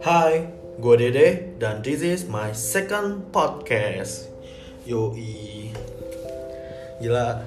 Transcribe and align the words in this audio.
Hai, 0.00 0.48
gue 0.80 0.94
Dede 0.96 1.52
dan 1.60 1.84
this 1.84 2.00
is 2.00 2.24
my 2.24 2.56
second 2.56 3.28
podcast. 3.28 4.32
Yoi, 4.88 5.76
gila, 7.04 7.44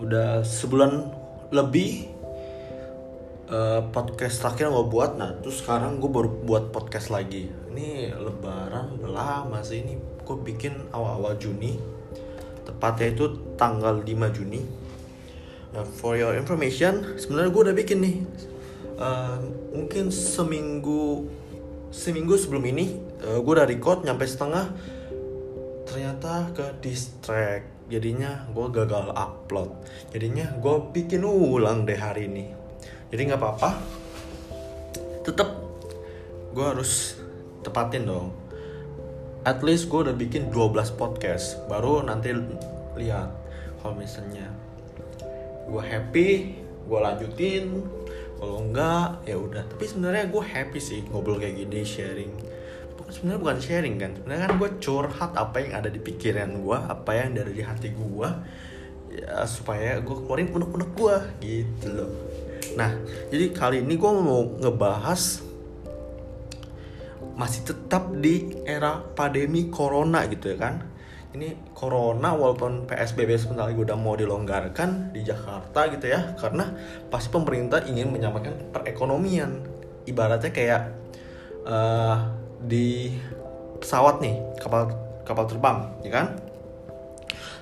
udah 0.00 0.40
sebulan 0.40 1.12
lebih 1.52 2.08
uh, 3.52 3.84
podcast 3.92 4.40
terakhir 4.40 4.72
gue 4.72 4.86
buat. 4.88 5.20
Nah, 5.20 5.36
terus 5.44 5.60
sekarang 5.60 6.00
gue 6.00 6.08
baru 6.08 6.32
buat 6.40 6.72
podcast 6.72 7.12
lagi. 7.12 7.52
Ini 7.68 8.16
Lebaran 8.16 8.96
lama 9.04 9.60
sih 9.60 9.84
ini. 9.84 10.24
Gue 10.24 10.40
bikin 10.40 10.88
awal-awal 10.96 11.36
Juni, 11.36 11.76
tepatnya 12.64 13.12
itu 13.12 13.52
tanggal 13.60 14.00
5 14.00 14.08
Juni. 14.08 14.88
Nah, 15.70 15.86
for 15.86 16.18
your 16.18 16.34
information, 16.34 17.14
sebenarnya 17.14 17.50
gue 17.54 17.62
udah 17.70 17.76
bikin 17.76 17.98
nih. 18.02 18.16
Uh, 19.00 19.38
mungkin 19.72 20.12
seminggu 20.12 21.30
seminggu 21.90 22.38
sebelum 22.38 22.62
ini 22.70 23.00
uh, 23.24 23.40
gue 23.40 23.52
udah 23.54 23.66
record 23.66 24.02
nyampe 24.02 24.26
setengah. 24.26 24.70
Ternyata 25.86 26.50
ke 26.54 26.66
distract. 26.82 27.90
Jadinya 27.90 28.46
gue 28.50 28.66
gagal 28.70 29.10
upload. 29.14 29.74
Jadinya 30.14 30.54
gue 30.58 30.76
bikin 30.94 31.26
ulang 31.26 31.86
deh 31.86 31.98
hari 31.98 32.30
ini. 32.30 32.46
Jadi 33.10 33.20
nggak 33.30 33.40
apa-apa. 33.42 33.70
Tetap 35.26 35.50
gue 36.54 36.66
harus 36.66 37.18
tepatin 37.62 38.06
dong. 38.06 38.30
At 39.42 39.62
least 39.66 39.90
gue 39.90 40.06
udah 40.06 40.14
bikin 40.14 40.50
12 40.54 40.98
podcast. 40.98 41.58
Baru 41.66 42.02
nanti 42.02 42.30
lihat 42.94 43.30
kalau 43.82 43.96
gue 45.70 45.82
happy 45.82 46.30
gue 46.90 46.98
lanjutin. 46.98 47.64
Kalau 48.40 48.56
enggak 48.66 49.22
ya 49.28 49.36
udah. 49.38 49.62
Tapi 49.68 49.84
sebenarnya 49.86 50.26
gue 50.26 50.42
happy 50.42 50.80
sih 50.82 51.00
ngobrol 51.06 51.38
kayak 51.38 51.60
gini 51.62 51.86
sharing. 51.86 52.32
Sebenarnya 53.10 53.40
bukan 53.42 53.58
sharing 53.62 53.94
kan. 54.00 54.10
Sebenarnya 54.18 54.42
kan 54.50 54.54
gue 54.58 54.70
curhat 54.82 55.32
apa 55.38 55.56
yang 55.62 55.72
ada 55.78 55.88
di 55.92 56.00
pikiran 56.02 56.50
gue 56.58 56.78
apa 56.78 57.10
yang 57.14 57.38
ada 57.38 57.52
di 57.52 57.62
hati 57.62 57.94
gue 57.94 58.30
ya 59.10 59.42
supaya 59.46 59.98
gue 59.98 60.14
keluarin 60.14 60.50
unek-unek 60.50 60.90
gue 60.94 61.16
gitu 61.42 61.86
loh. 61.94 62.10
Nah 62.74 62.90
jadi 63.30 63.54
kali 63.54 63.86
ini 63.86 63.94
gue 63.94 64.10
mau 64.10 64.46
ngebahas 64.58 65.46
masih 67.34 67.64
tetap 67.64 68.12
di 68.20 68.52
era 68.68 69.00
pandemi 69.00 69.72
corona 69.72 70.28
gitu 70.28 70.52
ya 70.52 70.56
kan 70.60 70.89
ini 71.30 71.54
corona 71.78 72.34
walaupun 72.34 72.90
PSBB 72.90 73.38
sebentar 73.38 73.70
lagi 73.70 73.78
udah 73.78 73.94
mau 73.94 74.18
dilonggarkan 74.18 75.14
di 75.14 75.22
Jakarta 75.22 75.86
gitu 75.94 76.10
ya 76.10 76.34
karena 76.34 76.74
pasti 77.06 77.30
pemerintah 77.30 77.86
ingin 77.86 78.10
menyamakan 78.10 78.74
perekonomian. 78.74 79.62
Ibaratnya 80.10 80.50
kayak 80.50 80.82
uh, 81.62 82.34
di 82.58 83.14
pesawat 83.78 84.18
nih 84.18 84.42
kapal 84.58 84.90
kapal 85.22 85.46
terbang 85.46 85.78
ya 86.02 86.10
kan? 86.10 86.26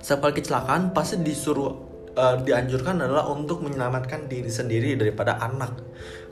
Sekali 0.00 0.32
kecelakaan 0.32 0.96
pasti 0.96 1.20
disuruh 1.20 1.68
uh, 2.16 2.40
dianjurkan 2.40 3.04
adalah 3.04 3.28
untuk 3.28 3.60
menyelamatkan 3.60 4.32
diri 4.32 4.48
sendiri 4.48 4.96
daripada 4.96 5.36
anak. 5.44 5.76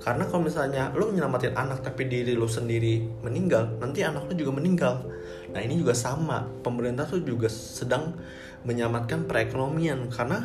Karena 0.00 0.25
kalau 0.25 0.48
misalnya 0.48 0.89
lo 0.97 1.12
menyelamatin 1.12 1.53
anak 1.53 1.84
tapi 1.84 2.09
diri 2.09 2.33
lo 2.33 2.48
sendiri 2.48 3.05
meninggal 3.21 3.77
nanti 3.77 4.00
anak 4.00 4.25
lo 4.25 4.33
juga 4.33 4.56
meninggal 4.56 4.97
nah 5.57 5.65
ini 5.65 5.81
juga 5.81 5.97
sama. 5.97 6.45
Pemerintah 6.61 7.09
tuh 7.09 7.25
juga 7.25 7.49
sedang 7.49 8.12
menyelamatkan 8.69 9.25
perekonomian 9.25 10.12
karena 10.12 10.45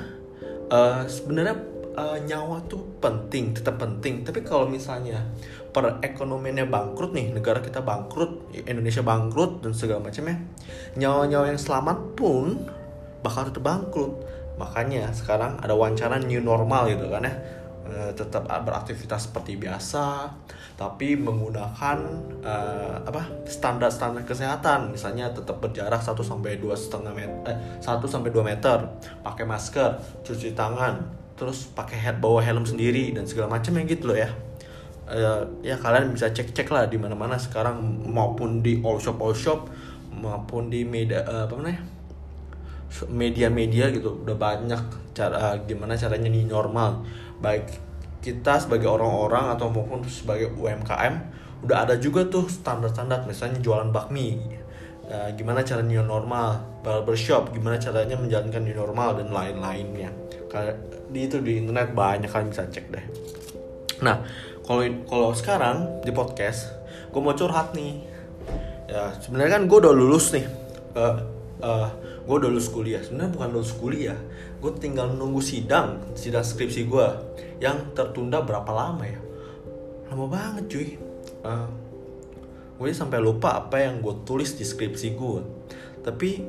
uh, 0.71 1.03
sebenarnya 1.03 1.59
uh, 1.99 2.17
nyawa 2.23 2.63
tuh 2.71 2.79
penting 3.03 3.51
tetap 3.51 3.75
penting. 3.75 4.23
Tapi 4.23 4.39
kalau 4.47 4.71
misalnya 4.71 5.27
perekonomiannya 5.75 6.67
bangkrut 6.67 7.11
nih 7.11 7.35
negara 7.35 7.59
kita 7.59 7.83
bangkrut 7.83 8.51
Indonesia 8.67 9.03
bangkrut 9.03 9.63
dan 9.63 9.71
segala 9.71 10.03
macamnya 10.03 10.43
nyawa-nyawa 10.99 11.55
yang 11.55 11.61
selamat 11.61 11.97
pun 12.15 12.67
bakal 13.23 13.47
tetap 13.47 13.63
bangkrut. 13.63 14.13
Makanya 14.59 15.09
sekarang 15.15 15.57
ada 15.59 15.73
wawancara 15.73 16.19
new 16.21 16.43
normal 16.43 16.91
gitu 16.91 17.07
kan 17.07 17.23
ya. 17.23 17.33
E, 17.81 17.95
tetap 18.13 18.45
beraktivitas 18.45 19.31
seperti 19.31 19.57
biasa 19.57 20.29
tapi 20.81 21.13
menggunakan 21.13 21.97
uh, 22.41 22.97
apa 23.05 23.45
standar-standar 23.45 24.25
kesehatan. 24.25 24.89
Misalnya 24.89 25.29
tetap 25.29 25.61
berjarak 25.61 26.01
1 26.01 26.17
sampai 26.25 26.57
dua 26.57 26.73
setengah 26.73 27.13
meter 27.13 27.53
eh, 27.53 27.57
1 27.77 28.01
sampai 28.09 28.33
2 28.33 28.41
meter 28.41 28.89
pakai 29.21 29.45
masker 29.45 30.01
cuci 30.25 30.57
tangan 30.57 31.05
terus 31.37 31.69
pakai 31.69 32.01
head 32.01 32.17
bawa 32.17 32.41
helm 32.41 32.65
sendiri 32.65 33.13
dan 33.13 33.29
segala 33.29 33.61
macam 33.61 33.77
yang 33.77 33.85
gitu 33.85 34.09
loh 34.09 34.17
ya. 34.17 34.33
Uh, 35.05 35.45
ya 35.61 35.77
kalian 35.77 36.17
bisa 36.17 36.33
cek-cek 36.33 36.65
lah 36.73 36.89
di 36.89 36.97
mana-mana 36.97 37.37
sekarang 37.37 37.77
maupun 38.09 38.65
di 38.65 38.81
all 38.81 38.97
shop 38.97 39.21
all 39.21 39.37
shop 39.37 39.69
maupun 40.09 40.73
di 40.73 40.81
media 40.81 41.21
uh, 41.29 41.45
apa 41.45 41.61
namanya 41.61 41.81
media-media 43.05 43.93
gitu. 43.93 44.17
Udah 44.25 44.33
banyak 44.33 44.81
cara 45.13 45.61
gimana 45.61 45.93
caranya 45.93 46.25
nih 46.25 46.49
normal. 46.49 47.05
Baik 47.37 47.90
kita 48.21 48.61
sebagai 48.61 48.85
orang-orang 48.85 49.57
atau 49.57 49.73
maupun 49.73 50.05
sebagai 50.05 50.53
UMKM 50.53 51.41
udah 51.65 51.77
ada 51.85 51.97
juga 51.97 52.25
tuh 52.29 52.45
standar-standar 52.49 53.25
misalnya 53.25 53.61
jualan 53.61 53.89
bakmi. 53.89 54.61
Uh, 55.11 55.27
gimana 55.35 55.59
cara 55.59 55.83
new 55.83 55.99
normal 55.99 56.63
barbershop 56.87 57.51
gimana 57.51 57.75
caranya 57.75 58.15
menjalankan 58.15 58.63
new 58.63 58.77
normal 58.77 59.17
dan 59.19 59.33
lain-lainnya. 59.33 60.13
Di 61.11 61.27
itu 61.27 61.43
di 61.43 61.59
internet 61.59 61.91
banyak 61.91 62.31
kalian 62.31 62.49
bisa 62.53 62.63
cek 62.69 62.85
deh. 62.93 63.05
Nah 64.05 64.23
kalau 64.63 64.87
kalau 65.09 65.29
sekarang 65.35 66.05
di 66.05 66.15
podcast 66.15 66.71
gue 67.11 67.19
mau 67.19 67.35
curhat 67.35 67.75
nih. 67.75 68.07
Ya 68.87 69.11
sebenarnya 69.19 69.59
kan 69.59 69.63
gue 69.67 69.77
udah 69.83 69.93
lulus 69.93 70.31
nih. 70.31 70.45
Uh, 70.95 71.19
uh, 71.59 71.89
gue 72.23 72.35
udah 72.37 72.49
lulus 72.49 72.71
kuliah. 72.71 73.03
Sebenarnya 73.03 73.35
bukan 73.35 73.49
lulus 73.51 73.73
kuliah 73.75 74.19
gue 74.61 74.71
tinggal 74.77 75.09
nunggu 75.17 75.41
sidang 75.41 76.13
sidang 76.13 76.45
skripsi 76.45 76.85
gue 76.85 77.07
yang 77.57 77.97
tertunda 77.97 78.45
berapa 78.45 78.69
lama 78.69 79.03
ya? 79.03 79.19
Lama 80.13 80.25
banget 80.29 80.65
cuy. 80.69 80.89
Uh, 81.41 81.65
gue 82.77 82.93
sampai 82.93 83.17
lupa 83.17 83.57
apa 83.57 83.81
yang 83.81 84.01
gue 84.01 84.25
tulis 84.25 84.57
di 84.57 84.65
skripsi 84.65 85.13
gue 85.13 85.41
tapi 86.01 86.41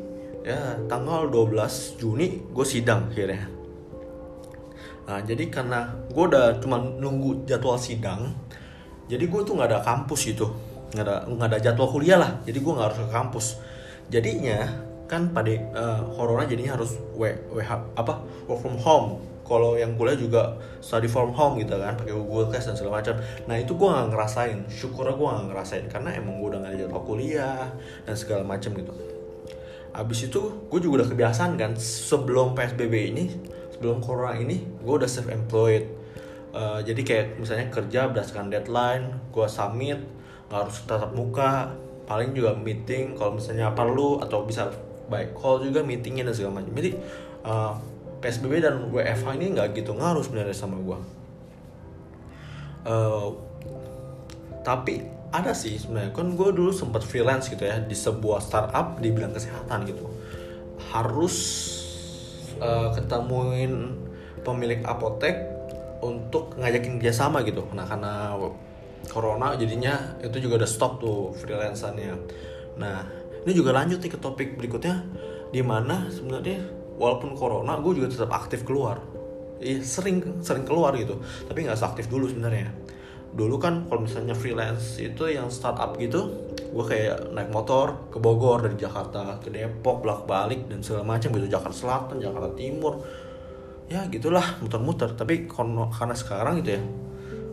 ya 0.44 0.80
tanggal 0.88 1.28
12 1.28 2.00
Juni 2.00 2.40
gue 2.52 2.66
sidang 2.68 3.12
akhirnya. 3.12 3.48
Nah 5.08 5.20
jadi 5.24 5.44
karena 5.52 5.92
gue 6.08 6.24
udah 6.24 6.56
cuma 6.60 6.80
nunggu 6.80 7.44
jadwal 7.44 7.76
sidang 7.76 8.32
jadi 9.08 9.24
gue 9.28 9.40
tuh 9.44 9.56
nggak 9.56 9.68
ada 9.68 9.80
kampus 9.84 10.32
gitu 10.32 10.52
nggak 10.92 11.04
ada 11.04 11.16
nggak 11.28 11.48
ada 11.52 11.58
jadwal 11.60 11.88
kuliah 11.88 12.20
lah. 12.20 12.32
Jadi 12.44 12.58
gue 12.60 12.72
nggak 12.72 12.86
harus 12.92 13.00
ke 13.00 13.08
kampus. 13.08 13.46
Jadinya 14.12 14.68
kan 15.12 15.28
pada 15.28 15.52
uh, 15.76 16.00
corona 16.16 16.48
jadinya 16.48 16.80
harus 16.80 16.96
w, 17.12 17.28
w 17.52 17.60
apa? 17.92 18.24
Work 18.48 18.60
from 18.64 18.80
home. 18.80 19.08
Kalau 19.44 19.76
yang 19.76 19.92
kuliah 20.00 20.16
juga 20.16 20.56
study 20.80 21.04
from 21.04 21.36
home 21.36 21.60
gitu 21.60 21.76
kan 21.76 21.92
pakai 21.92 22.16
Google 22.16 22.48
Class 22.48 22.72
dan 22.72 22.76
segala 22.78 23.04
macam. 23.04 23.20
Nah 23.44 23.60
itu 23.60 23.76
gue 23.76 23.84
nggak 23.84 24.08
ngerasain. 24.16 24.58
Syukur 24.72 25.12
gue 25.12 25.28
nggak 25.28 25.52
ngerasain 25.52 25.84
karena 25.92 26.16
emang 26.16 26.40
gue 26.40 26.48
udah 26.56 26.60
nggak 26.64 26.74
jadwal 26.80 27.04
kuliah 27.04 27.68
dan 28.08 28.14
segala 28.16 28.48
macam 28.48 28.72
gitu. 28.72 28.92
Abis 29.92 30.32
itu 30.32 30.40
gue 30.72 30.80
juga 30.80 31.04
udah 31.04 31.08
kebiasaan 31.12 31.60
kan 31.60 31.76
sebelum 31.76 32.56
psbb 32.56 33.12
ini 33.12 33.24
sebelum 33.82 33.98
corona 33.98 34.38
ini 34.38 34.62
gue 34.78 34.94
udah 34.94 35.10
self 35.10 35.26
employed 35.26 35.90
uh, 36.54 36.78
jadi 36.78 37.02
kayak 37.02 37.26
misalnya 37.42 37.66
kerja 37.66 38.06
berdasarkan 38.06 38.46
deadline 38.46 39.10
gue 39.34 39.46
submit 39.50 39.98
nggak 40.46 40.60
harus 40.68 40.76
tatap 40.86 41.10
muka 41.18 41.74
paling 42.06 42.30
juga 42.30 42.54
meeting 42.54 43.18
kalau 43.18 43.40
misalnya 43.40 43.74
perlu 43.74 44.22
atau 44.22 44.46
bisa 44.46 44.70
baik 45.10 45.34
call 45.34 45.62
juga 45.64 45.82
meetingnya 45.82 46.28
dan 46.28 46.34
segala 46.34 46.62
macam. 46.62 46.72
Jadi 46.74 46.90
uh, 47.46 47.74
psbb 48.22 48.62
dan 48.62 48.90
wfh 48.90 49.28
ini 49.34 49.58
nggak 49.58 49.74
gitu 49.74 49.98
ngaruh 49.98 50.22
sebenarnya 50.22 50.54
sama 50.54 50.78
gue 50.78 50.98
uh, 52.86 53.34
tapi 54.62 55.02
ada 55.32 55.56
sih 55.56 55.80
sebenarnya. 55.80 56.12
Kan 56.12 56.38
gue 56.38 56.48
dulu 56.52 56.70
sempat 56.70 57.02
freelance 57.02 57.48
gitu 57.48 57.64
ya 57.64 57.80
di 57.80 57.96
sebuah 57.96 58.38
startup 58.38 59.00
di 59.00 59.10
bidang 59.10 59.32
kesehatan 59.32 59.88
gitu. 59.88 60.06
Harus 60.92 61.36
uh, 62.60 62.92
ketemuin 62.94 63.96
pemilik 64.44 64.84
apotek 64.84 65.40
untuk 66.04 66.54
ngajakin 66.60 67.00
dia 67.00 67.16
sama 67.16 67.42
gitu. 67.42 67.64
Nah 67.72 67.88
karena 67.88 68.36
corona 69.10 69.58
jadinya 69.58 70.14
itu 70.22 70.38
juga 70.38 70.62
udah 70.62 70.70
stop 70.70 71.02
tuh 71.02 71.34
freelancernya 71.34 72.14
nah 72.72 73.04
ini 73.42 73.52
juga 73.52 73.74
lanjut 73.74 73.98
nih 73.98 74.12
ke 74.14 74.18
topik 74.18 74.54
berikutnya 74.54 75.02
di 75.50 75.60
mana 75.60 76.08
sebenarnya 76.08 76.62
walaupun 76.96 77.34
corona 77.34 77.76
gue 77.82 77.92
juga 77.98 78.08
tetap 78.10 78.30
aktif 78.30 78.62
keluar. 78.62 79.02
Iya 79.62 79.78
sering 79.86 80.42
sering 80.42 80.66
keluar 80.66 80.94
gitu 80.98 81.22
tapi 81.46 81.66
nggak 81.66 81.78
seaktif 81.78 82.06
dulu 82.06 82.30
sebenarnya. 82.30 82.70
Dulu 83.32 83.56
kan 83.56 83.88
kalau 83.88 84.04
misalnya 84.04 84.36
freelance 84.36 85.00
itu 85.00 85.24
yang 85.30 85.48
startup 85.48 85.96
gitu 85.96 86.50
gue 86.72 86.84
kayak 86.88 87.36
naik 87.36 87.52
motor 87.52 88.08
ke 88.08 88.16
Bogor 88.16 88.64
dari 88.64 88.80
Jakarta 88.80 89.36
ke 89.42 89.52
Depok 89.52 90.00
bolak 90.06 90.24
balik 90.24 90.70
dan 90.70 90.80
segala 90.80 91.16
macam 91.16 91.34
gitu. 91.34 91.46
Jakarta 91.50 91.76
Selatan 91.76 92.16
Jakarta 92.22 92.50
Timur. 92.54 93.02
Ya 93.90 94.08
gitulah 94.08 94.56
muter-muter. 94.62 95.12
Tapi 95.12 95.50
karena 95.50 96.16
sekarang 96.16 96.62
gitu 96.62 96.78
ya 96.78 96.82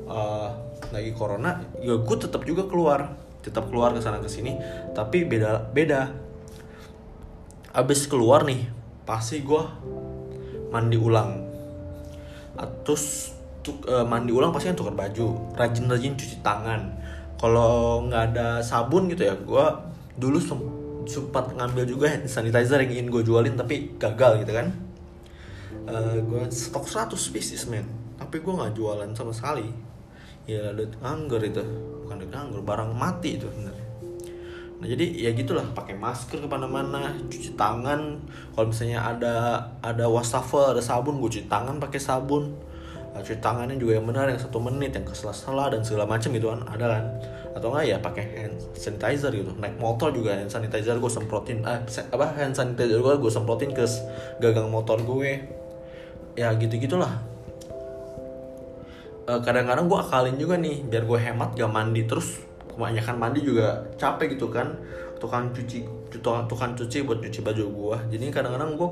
uh, 0.09 0.49
lagi 0.89 1.13
corona 1.13 1.61
ya 1.79 1.93
gue 1.95 2.17
tetap 2.17 2.41
juga 2.43 2.65
keluar 2.65 3.13
tetap 3.39 3.71
keluar 3.71 3.95
ke 3.95 3.99
sana 4.03 4.19
ke 4.19 4.27
sini. 4.27 4.55
Tapi 4.91 5.25
beda 5.25 5.71
beda. 5.71 6.11
Abis 7.69 8.09
keluar 8.09 8.43
nih 8.43 8.65
pasti 9.05 9.41
gue 9.41 9.63
mandi 10.69 10.97
ulang. 10.97 11.49
Terus 12.85 13.33
tuk, 13.63 13.85
uh, 13.87 14.03
mandi 14.03 14.33
ulang 14.35 14.51
pasti 14.51 14.69
kan 14.69 14.77
tukar 14.77 14.95
baju 14.95 15.55
rajin-rajin 15.55 16.13
cuci 16.17 16.37
tangan. 16.43 16.97
Kalau 17.39 18.03
nggak 18.09 18.23
ada 18.35 18.59
sabun 18.59 19.07
gitu 19.07 19.23
ya 19.23 19.35
gue 19.37 19.65
dulu 20.19 20.37
sempat 21.07 21.55
ngambil 21.55 21.87
juga 21.87 22.11
hand 22.11 22.27
sanitizer 22.27 22.83
yang 22.83 22.91
ingin 22.91 23.07
gue 23.07 23.23
jualin 23.23 23.55
tapi 23.55 23.95
gagal 23.95 24.43
gitu 24.43 24.51
kan. 24.51 24.67
Uh, 25.89 26.17
eh, 26.17 26.17
gue 26.21 26.41
stok 26.51 26.85
100 26.85 27.15
pieces 27.33 27.65
men. 27.71 27.87
Tapi 28.19 28.43
gue 28.43 28.53
nggak 28.53 28.75
jualan 28.75 29.09
sama 29.15 29.31
sekali. 29.31 29.65
Ya 30.49 30.73
ada 30.73 30.83
anggur 31.05 31.39
itu 31.45 31.61
bukan 32.19 32.35
ada 32.35 32.43
anggur 32.43 32.61
barang 32.67 32.91
mati 32.91 33.39
itu 33.39 33.47
sebenarnya. 33.47 33.85
Nah 34.79 34.87
jadi 34.87 35.05
ya 35.11 35.29
gitulah 35.35 35.63
pakai 35.71 35.95
masker 35.95 36.43
ke 36.43 36.47
mana-mana 36.47 37.15
cuci 37.31 37.55
tangan. 37.55 38.19
Kalau 38.55 38.67
misalnya 38.67 38.99
ada 38.99 39.35
ada 39.79 40.05
wastafel 40.11 40.75
ada 40.75 40.83
sabun 40.83 41.23
gue 41.23 41.31
cuci 41.31 41.47
tangan 41.47 41.79
pakai 41.79 41.99
sabun. 41.99 42.55
Nah, 43.09 43.19
cuci 43.23 43.41
tangannya 43.41 43.75
juga 43.79 43.99
yang 43.99 44.05
benar 44.07 44.29
yang 44.29 44.39
satu 44.39 44.61
menit 44.61 44.95
yang 44.95 45.03
kesela-sela 45.03 45.73
dan 45.73 45.81
segala 45.83 46.05
macam 46.07 46.29
gitu 46.31 46.51
kan 46.51 46.61
ada 46.67 46.85
kan? 46.99 47.03
Atau 47.55 47.71
enggak 47.71 47.85
ya 47.87 47.97
pakai 47.99 48.23
hand 48.35 48.55
sanitizer 48.75 49.31
gitu. 49.35 49.51
Naik 49.59 49.79
motor 49.79 50.11
juga 50.11 50.35
hand 50.35 50.51
sanitizer 50.51 50.95
gue 50.95 51.11
semprotin 51.11 51.63
ah, 51.67 51.83
apa 51.87 52.25
hand 52.35 52.55
sanitizer 52.55 52.99
gue 52.99 53.13
gue 53.19 53.31
semprotin 53.31 53.71
ke 53.75 53.83
gagang 54.39 54.71
motor 54.71 54.99
gue. 55.03 55.43
Ya 56.39 56.55
gitu 56.55 56.79
gitulah 56.79 57.11
eh, 57.11 57.28
kadang-kadang 59.45 59.85
gue 59.85 59.99
akalin 60.01 60.35
juga 60.41 60.57
nih 60.57 60.81
biar 60.89 61.05
gue 61.05 61.19
hemat 61.21 61.53
gak 61.53 61.69
mandi 61.69 62.09
terus. 62.09 62.41
Kebanyakan 62.73 63.15
mandi 63.21 63.45
juga 63.45 63.85
capek 63.99 64.33
gitu 64.33 64.49
kan. 64.49 64.73
Tukang 65.19 65.51
cuci 65.53 65.99
tukang, 66.09 66.49
tukang 66.49 66.73
cuci 66.73 67.05
buat 67.05 67.21
cuci 67.21 67.39
baju 67.45 67.65
gue 67.69 67.97
jadi 68.17 68.33
kadang-kadang 68.33 68.73
gue 68.73 68.89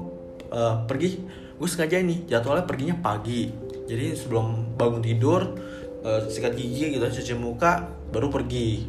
uh, 0.53 0.85
pergi 0.85 1.25
gue 1.57 1.65
sengaja 1.65 1.97
nih 1.97 2.29
jadwalnya 2.29 2.69
perginya 2.69 2.95
pagi. 3.01 3.49
Jadi 3.87 4.13
sebelum 4.13 4.77
bangun 4.77 5.01
tidur 5.01 5.57
uh, 6.05 6.21
sikat 6.29 6.53
gigi 6.53 6.93
gitu 6.93 7.01
cuci 7.01 7.33
muka 7.33 7.89
baru 8.13 8.29
pergi. 8.29 8.85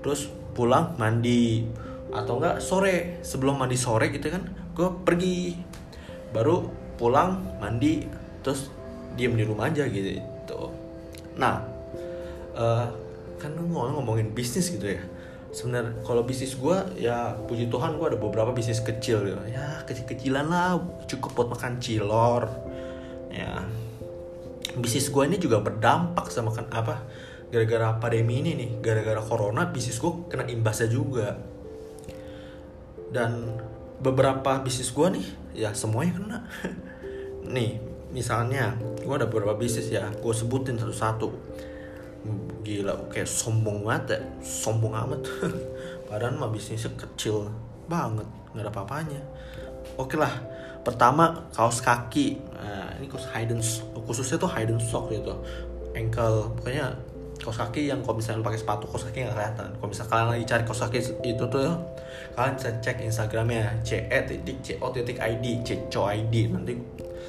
Terus 0.00 0.32
pulang 0.56 0.96
mandi. 0.96 1.68
Atau 2.10 2.42
enggak 2.42 2.58
sore 2.64 3.20
sebelum 3.22 3.60
mandi 3.60 3.76
sore 3.76 4.08
gitu 4.08 4.32
kan 4.32 4.48
gue 4.72 4.88
pergi. 5.04 5.58
Baru 6.32 6.70
pulang 6.96 7.58
mandi 7.60 8.06
terus 8.40 8.72
diem 9.18 9.34
di 9.36 9.44
rumah 9.44 9.68
aja 9.68 9.84
gitu 9.90 10.22
nah 11.38 11.62
uh, 12.56 12.86
kan 13.40 13.56
ngomong 13.56 13.96
ngomongin 13.96 14.30
bisnis 14.36 14.68
gitu 14.68 14.96
ya. 14.96 15.02
Sebenarnya 15.50 15.98
kalau 16.06 16.22
bisnis 16.22 16.54
gue 16.54 16.78
ya 17.00 17.34
puji 17.48 17.66
Tuhan 17.72 17.98
gue 17.98 18.06
ada 18.14 18.18
beberapa 18.20 18.54
bisnis 18.54 18.78
kecil 18.78 19.26
gitu. 19.26 19.40
ya 19.50 19.82
kecil-kecilan 19.82 20.46
lah 20.46 20.78
cukup 21.08 21.30
buat 21.34 21.48
makan 21.56 21.80
cilor. 21.82 22.46
Ya. 23.32 23.64
Bisnis 24.78 25.10
gue 25.10 25.22
ini 25.26 25.42
juga 25.42 25.58
berdampak 25.58 26.30
sama 26.30 26.54
kan 26.54 26.70
apa 26.70 27.02
gara-gara 27.50 27.98
pandemi 27.98 28.44
ini 28.44 28.54
nih. 28.54 28.70
Gara-gara 28.78 29.18
corona 29.24 29.66
bisnis 29.66 29.98
gue 29.98 30.30
kena 30.30 30.46
imbasnya 30.46 30.86
juga. 30.86 31.34
Dan 33.10 33.58
beberapa 33.98 34.62
bisnis 34.62 34.94
gue 34.94 35.06
nih 35.18 35.26
ya 35.66 35.74
semuanya 35.74 36.12
kena. 36.14 36.38
Nih 37.50 37.89
misalnya 38.10 38.74
gue 39.00 39.14
ada 39.14 39.26
beberapa 39.26 39.54
bisnis 39.54 39.90
ya 39.90 40.10
gue 40.10 40.34
sebutin 40.34 40.76
satu-satu. 40.78 41.28
Gila 42.66 43.08
kayak 43.08 43.26
sombong 43.26 43.86
banget 43.86 44.18
ya 44.18 44.20
sombong 44.44 44.92
amat. 44.92 45.20
Padahal 46.10 46.36
mah 46.36 46.50
bisnisnya 46.50 46.92
kecil 46.98 47.48
banget 47.86 48.26
nggak 48.52 48.66
ada 48.66 48.70
apa-apanya. 48.70 49.22
Oke 49.96 50.18
lah 50.18 50.30
pertama 50.82 51.48
kaos 51.54 51.80
kaki. 51.80 52.40
Nah, 52.56 52.98
ini 52.98 53.06
kaos 53.06 53.26
hidden 53.30 53.62
khususnya 54.04 54.36
tuh 54.36 54.50
hidden 54.50 54.78
sock 54.82 55.08
gitu. 55.14 55.32
Ankle 55.94 56.54
pokoknya 56.60 56.92
kaos 57.40 57.56
kaki 57.56 57.88
yang 57.88 58.04
kalau 58.04 58.20
misalnya 58.20 58.44
pakai 58.44 58.60
sepatu 58.60 58.84
kaos 58.90 59.06
kaki 59.08 59.24
nggak 59.24 59.34
kelihatan. 59.38 59.68
Kalau 59.78 59.88
misalnya 59.88 60.10
kalian 60.12 60.28
lagi 60.34 60.44
cari 60.44 60.62
kaos 60.66 60.80
kaki 60.84 60.98
itu 61.24 61.44
tuh 61.46 61.72
kalian 62.36 62.54
bisa 62.58 62.70
cek 62.82 62.96
instagramnya 63.06 63.80
ce 63.86 64.06
titik 64.06 64.58
co 64.76 64.92
titik 64.92 65.16
id 65.16 65.44
co 65.88 66.10
id 66.10 66.34
nanti 66.52 66.74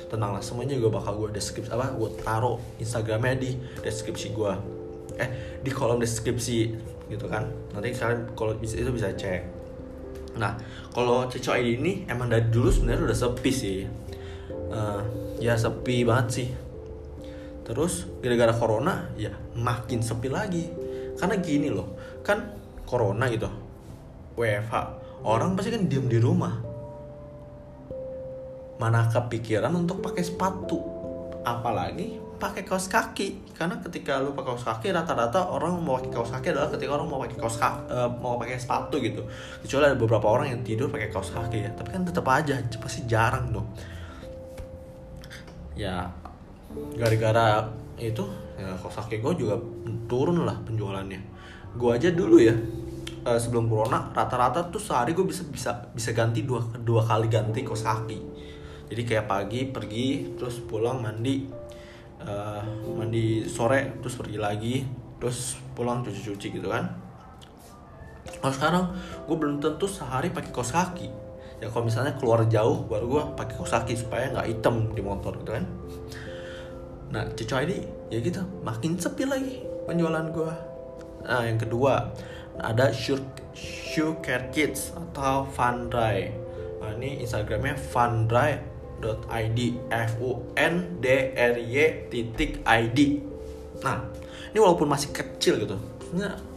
tenang 0.09 0.38
lah 0.38 0.44
semuanya 0.44 0.77
juga 0.80 1.01
bakal 1.01 1.19
gue 1.21 1.38
deskripsi 1.38 1.69
apa 1.69 1.94
gue 1.94 2.09
taruh 2.24 2.57
instagramnya 2.81 3.36
di 3.38 3.51
deskripsi 3.83 4.33
gue 4.33 4.53
eh 5.19 5.30
di 5.62 5.69
kolom 5.69 6.00
deskripsi 6.00 6.59
gitu 7.12 7.25
kan. 7.27 7.44
Nanti 7.75 7.92
kalian 7.92 8.31
kalau 8.33 8.56
bisa 8.56 8.80
itu 8.80 8.89
bisa 8.89 9.12
cek. 9.12 9.44
Nah 10.39 10.56
kalau 10.95 11.27
Cico 11.27 11.51
ID 11.51 11.83
ini 11.83 11.94
emang 12.07 12.31
dari 12.31 12.48
dulu 12.48 12.71
sebenarnya 12.71 13.12
udah 13.12 13.18
sepi 13.18 13.51
sih. 13.51 13.83
Uh, 14.71 15.03
ya 15.44 15.59
sepi 15.59 16.07
banget 16.07 16.27
sih. 16.31 16.48
Terus 17.68 18.07
gara-gara 18.24 18.56
corona 18.56 19.12
ya 19.19 19.36
makin 19.59 20.00
sepi 20.00 20.31
lagi. 20.31 20.71
Karena 21.19 21.36
gini 21.38 21.68
loh 21.69 22.00
kan 22.24 22.56
corona 22.88 23.27
gitu 23.30 23.50
WFH 24.39 24.74
orang 25.27 25.53
pasti 25.53 25.69
kan 25.69 25.86
diem 25.86 26.07
di 26.09 26.18
rumah 26.18 26.70
mana 28.81 29.05
kepikiran 29.05 29.69
untuk 29.77 30.01
pakai 30.01 30.25
sepatu. 30.25 30.81
Apalagi 31.45 32.17
pakai 32.41 32.65
kaos 32.65 32.89
kaki. 32.89 33.53
Karena 33.53 33.77
ketika 33.77 34.17
lu 34.17 34.33
pakai 34.33 34.57
kaos 34.57 34.65
kaki 34.65 34.89
rata-rata 34.89 35.53
orang 35.53 35.77
mau 35.77 36.01
pakai 36.01 36.09
kaos 36.09 36.33
kaki 36.33 36.49
adalah 36.49 36.73
ketika 36.73 36.97
orang 36.97 37.05
mau 37.05 37.21
pakai 37.21 37.37
kaos 37.37 37.61
kaki 37.61 37.79
uh, 37.93 38.09
mau 38.17 38.41
pakai 38.41 38.57
sepatu 38.57 38.97
gitu. 38.97 39.21
Kecuali 39.61 39.93
ada 39.93 39.97
beberapa 39.97 40.25
orang 40.25 40.57
yang 40.57 40.61
tidur 40.65 40.89
pakai 40.89 41.13
kaos 41.13 41.29
kaki 41.29 41.61
ya. 41.61 41.69
Tapi 41.77 41.93
kan 41.93 42.01
tetap 42.01 42.25
aja 42.25 42.57
pasti 42.81 43.05
jarang 43.05 43.53
dong 43.53 43.69
ya 45.81 46.11
gara-gara 46.93 47.65
itu 47.97 48.21
ya 48.57 48.75
kaos 48.77 48.95
kaki 49.01 49.21
gue 49.21 49.33
juga 49.45 49.55
turun 50.05 50.45
lah 50.45 50.57
penjualannya. 50.65 51.21
Gue 51.77 51.95
aja 51.95 52.11
dulu 52.11 52.37
ya 52.41 52.53
uh, 53.25 53.39
sebelum 53.39 53.69
corona 53.69 54.09
rata-rata 54.13 54.69
tuh 54.69 54.81
sehari 54.81 55.17
gue 55.17 55.25
bisa 55.25 55.45
bisa 55.49 55.71
bisa 55.93 56.11
ganti 56.13 56.43
dua 56.43 56.61
dua 56.81 57.05
kali 57.05 57.31
ganti 57.31 57.61
kaos 57.65 57.85
kaki 57.85 58.17
jadi 58.91 59.01
kayak 59.07 59.25
pagi 59.31 59.65
pergi 59.71 60.35
terus 60.35 60.59
pulang 60.59 60.99
mandi 60.99 61.47
uh, 62.21 62.61
mandi 62.91 63.47
sore 63.47 64.03
terus 64.03 64.19
pergi 64.19 64.38
lagi 64.38 64.75
terus 65.17 65.55
pulang 65.71 66.03
cuci-cuci 66.03 66.48
gitu 66.60 66.67
kan. 66.67 66.91
Kalau 68.41 68.53
sekarang 68.53 68.83
gue 69.25 69.38
belum 69.38 69.63
tentu 69.63 69.88
sehari 69.88 70.33
pakai 70.33 70.51
kaos 70.51 70.75
kaki. 70.75 71.07
Ya 71.62 71.69
kalau 71.69 71.86
misalnya 71.86 72.17
keluar 72.17 72.43
jauh 72.50 72.89
baru 72.89 73.05
gue 73.07 73.24
pakai 73.38 73.55
kaos 73.55 73.71
kaki 73.71 73.93
supaya 73.95 74.33
nggak 74.33 74.48
hitam 74.50 74.91
di 74.91 75.00
motor 75.00 75.39
gitu 75.39 75.55
kan. 75.55 75.65
Nah 77.13 77.25
cucu 77.31 77.53
ID 77.55 78.01
ya 78.12 78.19
gitu 78.19 78.43
makin 78.60 79.00
sepi 79.00 79.24
lagi 79.24 79.63
penjualan 79.88 80.27
gue 80.36 80.53
nah 81.24 81.48
yang 81.48 81.55
kedua 81.55 82.12
ada 82.60 82.91
shoe 82.91 84.19
care 84.19 84.51
kids 84.51 84.91
atau 84.91 85.48
Fundry 85.48 86.36
nah 86.83 86.91
ini 87.00 87.24
instagramnya 87.24 87.79
Fundry 87.79 88.60
id 89.10 89.60
f 89.89 90.12
u 90.22 90.46
n 90.55 91.01
d 91.01 91.34
r 91.36 91.55
y 91.58 92.08
titik 92.08 92.62
id 92.63 93.00
nah 93.81 94.05
ini 94.51 94.60
walaupun 94.62 94.88
masih 94.88 95.10
kecil 95.10 95.58
gitu 95.58 95.75
sebenarnya 96.05 96.51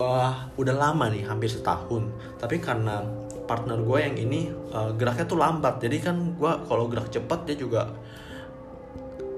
uh, 0.00 0.34
udah 0.56 0.74
lama 0.76 1.08
nih 1.12 1.24
hampir 1.24 1.48
setahun. 1.48 2.08
Tapi 2.40 2.60
karena 2.60 3.04
partner 3.46 3.78
gue 3.80 3.98
yang 4.02 4.16
ini 4.18 4.50
uh, 4.74 4.92
geraknya 4.96 5.26
tuh 5.28 5.38
lambat. 5.38 5.80
Jadi 5.80 5.96
kan 6.02 6.16
gue 6.36 6.52
kalau 6.66 6.88
gerak 6.90 7.08
cepat 7.12 7.46
dia 7.48 7.56
juga 7.56 7.92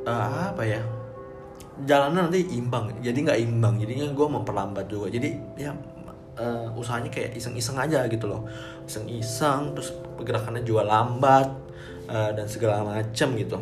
uh, 0.07 0.55
apa 0.55 0.63
ya 0.65 0.83
jalanan 1.87 2.31
nanti 2.31 2.47
imbang. 2.55 2.99
Jadi 3.03 3.19
nggak 3.27 3.39
imbang 3.43 3.75
jadinya 3.79 4.07
gue 4.11 4.27
memperlambat 4.27 4.87
juga. 4.91 5.07
Jadi 5.13 5.29
ya 5.59 5.75
uh, 6.39 6.69
usahanya 6.75 7.11
kayak 7.13 7.39
iseng-iseng 7.39 7.79
aja 7.79 8.07
gitu 8.11 8.27
loh. 8.27 8.47
Iseng-iseng 8.87 9.77
terus 9.77 9.95
pergerakannya 10.19 10.67
juga 10.67 10.83
lambat 10.87 11.68
uh, 12.09 12.31
dan 12.35 12.47
segala 12.49 12.83
macam 12.83 13.29
gitu. 13.37 13.59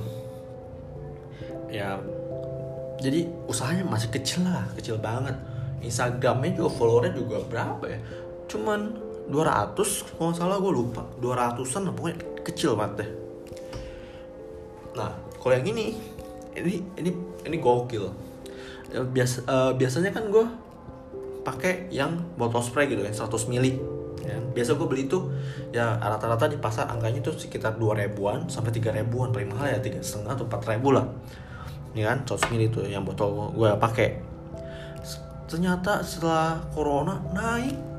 Ya 1.69 1.99
jadi 2.97 3.29
usahanya 3.45 3.85
masih 3.85 4.09
kecil 4.09 4.47
lah 4.47 4.65
kecil 4.79 4.97
banget. 4.97 5.37
Instagramnya 5.85 6.57
juga 6.57 6.71
followernya 6.73 7.13
juga 7.13 7.37
berapa 7.45 7.85
ya? 7.85 7.99
Cuman 8.49 8.97
200 9.29 9.77
kalau 10.17 10.33
salah 10.33 10.57
gue 10.63 10.73
lupa. 10.73 11.05
200an 11.21 11.93
pokoknya 11.93 12.19
kecil 12.47 12.79
banget 12.79 13.05
deh. 13.05 13.11
Nah 14.97 15.13
kalau 15.37 15.53
yang 15.53 15.67
ini 15.69 15.99
ini 16.57 16.81
ini 16.97 17.11
ini 17.45 17.57
gokil. 17.61 18.09
Ya, 18.87 19.03
biasa 19.03 19.37
uh, 19.51 19.73
biasanya 19.75 20.15
kan 20.15 20.31
gue 20.31 20.47
pakai 21.43 21.91
yang 21.95 22.23
botol 22.35 22.63
spray 22.63 22.91
gitu 22.91 23.03
ya 23.03 23.11
100 23.15 23.51
mili 23.51 23.79
ya. 24.27 24.39
biasa 24.43 24.75
gue 24.75 24.87
beli 24.91 25.07
tuh 25.07 25.31
ya 25.71 25.97
rata-rata 25.97 26.51
di 26.51 26.59
pasar 26.59 26.91
angkanya 26.91 27.23
tuh 27.23 27.39
sekitar 27.39 27.79
dua 27.79 27.95
ribuan 27.95 28.51
sampai 28.51 28.75
tiga 28.75 28.91
ribuan 28.91 29.31
paling 29.31 29.49
mahal 29.49 29.71
ya 29.71 29.79
tiga 29.79 30.03
setengah 30.03 30.35
atau 30.35 30.45
empat 30.51 30.63
ribu 30.67 30.91
lah. 30.91 31.07
Ya 31.97 32.13
kan 32.13 32.29
100 32.29 32.53
mili 32.53 32.69
itu 32.69 32.85
yang 32.85 33.07
botol 33.09 33.55
gue 33.57 33.71
pakai. 33.81 34.21
Ternyata 35.49 36.05
setelah 36.05 36.61
corona 36.75 37.23
naik 37.33 37.97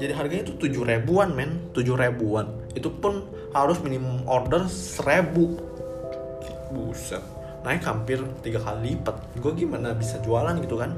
jadi 0.00 0.16
harganya 0.16 0.48
itu 0.48 0.56
tujuh 0.56 0.82
ribuan 0.88 1.36
men. 1.36 1.68
Tujuh 1.76 1.92
ribuan. 1.92 2.48
Itu 2.72 2.88
pun 2.88 3.28
harus 3.52 3.76
minimum 3.84 4.24
order 4.24 4.64
seribu. 4.72 5.60
Buset. 6.72 7.20
Naik 7.60 7.84
hampir 7.84 8.24
tiga 8.40 8.64
kali 8.64 8.96
lipat. 8.96 9.36
Gue 9.36 9.52
gimana 9.52 9.92
bisa 9.92 10.16
jualan 10.24 10.56
gitu 10.64 10.80
kan? 10.80 10.96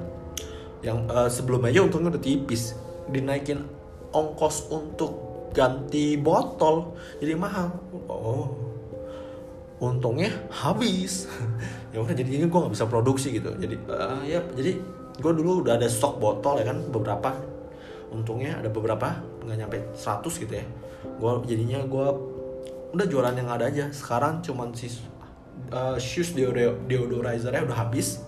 Yang 0.87 0.99
uh, 1.11 1.26
sebelum 1.26 1.66
aja 1.66 1.82
untungnya 1.82 2.14
udah 2.14 2.23
tipis. 2.23 2.78
Dinaikin 3.11 3.66
ongkos 4.12 4.71
untuk 4.71 5.11
ganti 5.52 6.16
botol 6.16 6.97
jadi 7.21 7.37
mahal. 7.37 7.73
Oh 8.09 8.73
untungnya 9.83 10.31
habis. 10.49 11.26
Ya 11.92 12.00
udah 12.00 12.16
jadinya 12.16 12.49
gue 12.49 12.57
nggak 12.57 12.73
bisa 12.73 12.88
produksi 12.88 13.37
gitu. 13.37 13.52
Jadi 13.52 13.76
uh, 13.85 14.25
ya 14.25 14.40
jadi 14.57 14.81
gue 15.12 15.33
dulu 15.37 15.61
udah 15.61 15.76
ada 15.76 15.85
stok 15.92 16.16
botol 16.16 16.57
ya 16.57 16.73
kan 16.73 16.88
beberapa. 16.88 17.37
Untungnya 18.09 18.57
ada 18.57 18.73
beberapa 18.73 19.21
nggak 19.45 19.57
nyampe 19.61 19.78
100 19.92 20.25
gitu 20.25 20.57
ya. 20.57 20.64
Gue 21.21 21.45
jadinya 21.45 21.85
gue 21.85 22.07
udah 22.97 23.04
jualan 23.04 23.37
yang 23.37 23.52
ada 23.52 23.69
aja. 23.69 23.92
Sekarang 23.92 24.40
cuman 24.40 24.73
si 24.73 24.88
uh, 25.69 26.00
shoes 26.00 26.33
deodor 26.33 26.81
deodorizernya 26.88 27.69
udah 27.69 27.76
habis. 27.76 28.25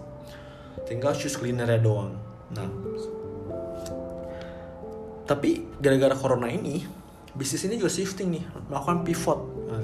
Tinggal 0.84 1.16
shoes 1.16 1.40
cleanernya 1.40 1.80
doang. 1.80 2.20
Nah 2.52 2.68
tapi 5.24 5.64
gara-gara 5.80 6.12
corona 6.12 6.48
ini 6.52 6.84
bisnis 7.34 7.66
ini 7.66 7.80
juga 7.80 7.90
shifting 7.90 8.28
nih. 8.30 8.44
Melakukan 8.70 9.02
pivot. 9.02 9.40
Nah, 9.66 9.80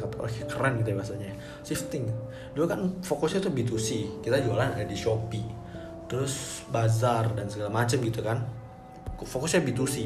keren 0.47 0.73
gitu 0.81 0.89
ya 0.95 0.97
bahasanya. 0.97 1.35
Shifting. 1.67 2.07
Dulu 2.55 2.67
kan 2.69 2.81
fokusnya 3.03 3.43
tuh 3.43 3.51
B2C 3.51 4.21
kita 4.23 4.39
jualan 4.39 4.77
ada 4.77 4.87
di 4.87 4.97
Shopee. 4.97 5.45
Terus 6.07 6.67
bazar 6.71 7.35
dan 7.35 7.51
segala 7.51 7.73
macam 7.73 7.99
gitu 8.01 8.21
kan. 8.23 8.39
Fokusnya 9.21 9.61
B2C 9.61 9.97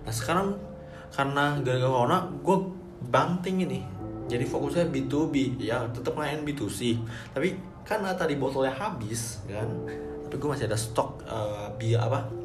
nah 0.00 0.16
sekarang 0.16 0.56
karena 1.12 1.60
gara-gara 1.60 1.90
corona 1.92 2.18
gue 2.30 2.56
banting 3.10 3.66
ini. 3.66 3.80
Jadi 4.30 4.46
fokusnya 4.46 4.86
B2B 4.88 5.58
ya 5.58 5.82
tetap 5.90 6.14
main 6.14 6.40
B2C 6.46 6.96
tapi 7.34 7.58
karena 7.82 8.14
tadi 8.14 8.38
botolnya 8.38 8.70
habis 8.70 9.42
kan 9.50 9.66
tapi 10.30 10.38
gue 10.38 10.46
masih 10.46 10.70
ada 10.70 10.78
stok 10.78 11.26
uh, 11.26 11.66
bi 11.74 11.98
apa 11.98 12.39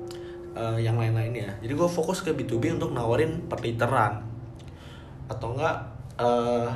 uh, 0.56 0.80
yang 0.80 0.96
lain-lainnya. 0.98 1.60
Jadi 1.60 1.74
gue 1.76 1.90
fokus 1.92 2.24
ke 2.24 2.32
B2B 2.32 2.80
untuk 2.80 2.96
nawarin 2.96 3.46
per 3.46 3.62
literan 3.62 4.24
atau 5.26 5.58
enggak 5.58 5.76
uh, 6.22 6.70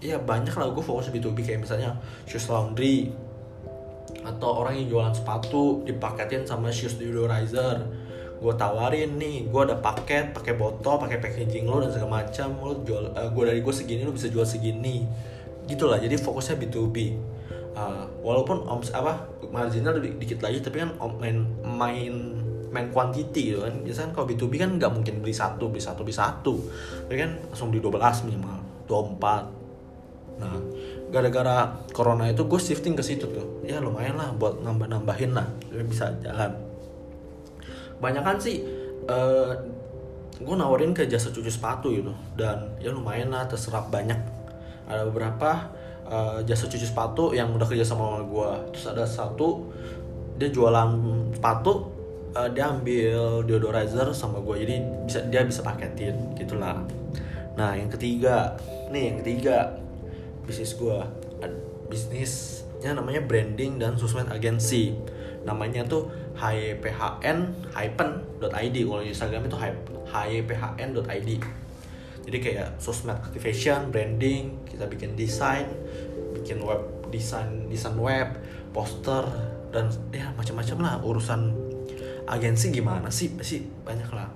ya 0.00 0.16
banyak 0.20 0.52
lah 0.52 0.72
gue 0.72 0.84
fokus 0.84 1.12
B2B 1.12 1.44
kayak 1.44 1.60
misalnya 1.64 1.96
shoes 2.24 2.48
laundry 2.48 3.12
atau 4.20 4.64
orang 4.64 4.76
yang 4.76 4.86
jualan 4.92 5.14
sepatu 5.16 5.84
dipaketin 5.84 6.46
sama 6.46 6.70
shoes 6.70 6.96
deodorizer. 6.96 7.84
Gue 8.40 8.56
tawarin 8.56 9.20
nih 9.20 9.52
gue 9.52 9.60
ada 9.60 9.76
paket 9.76 10.32
pakai 10.32 10.56
botol 10.56 10.96
pakai 10.96 11.20
packaging 11.20 11.68
lo 11.68 11.84
dan 11.84 11.92
segala 11.92 12.24
macam. 12.24 12.48
Lo 12.60 12.80
jual 12.86 13.12
uh, 13.12 13.28
gue 13.28 13.44
dari 13.44 13.60
gue 13.60 13.74
segini 13.74 14.02
lo 14.06 14.12
bisa 14.16 14.32
jual 14.32 14.46
segini. 14.48 15.04
Gitulah 15.68 16.00
jadi 16.00 16.16
fokusnya 16.16 16.56
B2B 16.56 16.96
uh, 17.76 18.04
walaupun 18.24 18.64
om 18.66 18.80
apa 18.92 19.28
marginal 19.50 19.98
lebih 19.98 20.18
dikit 20.18 20.40
lagi 20.44 20.62
tapi 20.62 20.82
kan 20.82 20.90
main 21.20 21.46
main 21.62 22.14
main 22.70 22.88
quantity 22.90 23.54
gitu 23.54 23.66
kan. 23.66 23.74
Biasanya 23.82 24.10
kalau 24.14 24.26
B2B 24.30 24.52
kan 24.58 24.70
nggak 24.78 24.92
mungkin 24.94 25.14
beli 25.20 25.34
satu 25.34 25.70
beli 25.70 25.82
satu 25.82 26.06
beli 26.06 26.14
satu. 26.14 26.54
Tapi 27.06 27.16
kan 27.18 27.30
langsung 27.50 27.70
di 27.74 27.78
12 27.82 28.26
minimal 28.26 28.58
24 28.86 29.60
nah 30.40 30.56
gara-gara 31.12 31.68
corona 31.92 32.24
itu 32.32 32.48
gue 32.48 32.56
shifting 32.56 32.96
ke 32.96 33.04
situ 33.04 33.28
tuh. 33.28 33.60
Ya 33.66 33.76
lumayan 33.76 34.16
lah 34.16 34.32
buat 34.32 34.64
nambah-nambahin 34.64 35.36
lah 35.36 35.44
bisa 35.84 36.16
jalan. 36.24 36.56
Banyak 38.00 38.24
kan 38.24 38.40
sih 38.40 38.64
uh, 39.04 39.52
gue 40.40 40.56
nawarin 40.56 40.96
ke 40.96 41.04
jasa 41.04 41.28
cuci 41.28 41.52
sepatu 41.52 41.92
gitu. 41.92 42.16
Dan 42.38 42.80
ya 42.80 42.88
lumayan 42.88 43.28
lah 43.28 43.44
terserap 43.44 43.92
banyak. 43.92 44.16
Ada 44.88 45.04
beberapa 45.06 45.68
uh, 46.10 46.38
jasa 46.44 46.66
cuci 46.66 46.86
sepatu 46.86 47.32
yang 47.32 47.54
udah 47.54 47.64
kerja 47.64 47.86
sama 47.86 48.20
gue 48.26 48.50
terus 48.74 48.90
ada 48.90 49.06
satu 49.06 49.70
dia 50.36 50.50
jualan 50.50 50.90
sepatu 51.36 51.89
uh, 52.34 52.48
dia 52.50 52.70
ambil 52.70 53.42
deodorizer 53.46 54.10
sama 54.14 54.42
gue 54.42 54.66
jadi 54.66 54.76
bisa 55.06 55.20
dia 55.28 55.42
bisa 55.46 55.60
paketin 55.62 56.36
gitulah. 56.36 56.82
Nah 57.54 57.74
yang 57.74 57.90
ketiga 57.90 58.54
nih 58.90 59.14
yang 59.14 59.16
ketiga 59.22 59.78
bisnis 60.46 60.74
gue 60.74 60.98
bisnisnya 61.90 62.94
namanya 62.94 63.26
branding 63.26 63.82
dan 63.82 63.98
sosmed 63.98 64.30
agency 64.30 64.94
namanya 65.42 65.82
tuh 65.84 66.06
hyphn 66.38 67.50
hypen.id 67.74 68.76
kalau 68.86 69.02
Instagram 69.02 69.50
itu 69.50 69.56
hyphn.id 70.06 71.30
jadi 72.28 72.38
kayak 72.38 72.68
sosmed 72.78 73.18
activation 73.18 73.90
branding 73.90 74.54
kita 74.68 74.86
bikin 74.86 75.18
desain 75.18 75.66
bikin 76.36 76.62
web 76.62 76.86
desain 77.10 77.66
desain 77.66 77.96
web 77.98 78.38
poster 78.70 79.26
dan 79.74 79.90
ya 80.14 80.30
macam-macam 80.38 80.76
lah 80.78 80.94
urusan 81.02 81.69
agensi 82.30 82.70
gimana 82.70 83.10
sih? 83.10 83.34
Sih 83.42 83.66
banyak 83.82 84.10
lah. 84.14 84.30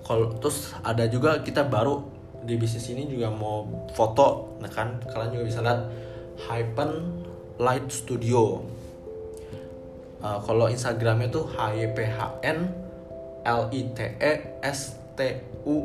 Kalau 0.00 0.34
terus 0.40 0.72
ada 0.80 1.04
juga 1.06 1.44
kita 1.44 1.68
baru 1.68 2.02
di 2.40 2.56
bisnis 2.56 2.88
ini 2.88 3.04
juga 3.04 3.28
mau 3.28 3.68
foto 3.92 4.56
nah 4.64 4.72
kan 4.72 4.96
kalian 5.12 5.36
juga 5.36 5.44
bisa 5.44 5.60
lihat 5.60 5.80
Hypen 6.48 7.20
Light 7.60 7.86
Studio. 7.92 8.64
Uh, 10.20 10.40
kalau 10.44 10.68
Instagramnya 10.68 11.28
tuh 11.32 11.48
HYPHN 11.52 12.58
L 13.44 13.62
I 13.72 13.80
T 13.92 13.98
E 14.20 14.32
S 14.64 14.96
T 15.16 15.20
U 15.68 15.76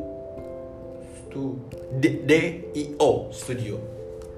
D, 2.00 2.04
D 2.24 2.32
I 2.72 2.84
O 3.00 3.32
Studio. 3.36 3.76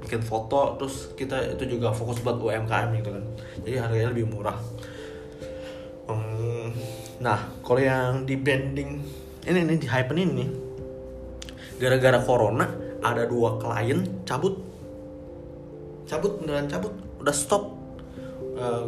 Bikin 0.02 0.22
foto 0.26 0.78
terus 0.82 1.14
kita 1.14 1.54
itu 1.58 1.78
juga 1.78 1.94
fokus 1.94 2.22
buat 2.22 2.42
UMKM 2.42 2.90
gitu 3.02 3.10
kan. 3.14 3.24
Jadi 3.66 3.76
harganya 3.78 4.10
lebih 4.14 4.30
murah 4.30 4.58
Hmm, 6.08 6.72
nah, 7.20 7.52
kalau 7.60 7.84
yang 7.84 8.24
di 8.24 8.40
branding 8.40 9.04
ini 9.48 9.60
ini 9.64 9.76
di 9.80 9.88
hype 9.88 10.12
ini 10.16 10.48
gara-gara 11.80 12.20
corona 12.20 12.68
ada 13.00 13.24
dua 13.30 13.56
klien 13.62 14.04
cabut, 14.28 14.60
cabut 16.10 16.42
beneran 16.42 16.68
cabut, 16.68 16.92
udah 17.22 17.36
stop, 17.36 17.76
uh, 18.58 18.84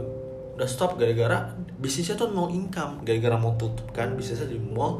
udah 0.58 0.68
stop 0.68 0.98
gara-gara 0.98 1.54
bisnisnya 1.80 2.18
tuh 2.18 2.34
no 2.34 2.50
income, 2.50 3.06
gara-gara 3.06 3.38
mau 3.40 3.56
tutup 3.56 3.88
kan 3.94 4.18
bisnisnya 4.18 4.50
di 4.50 4.58
mall, 4.60 5.00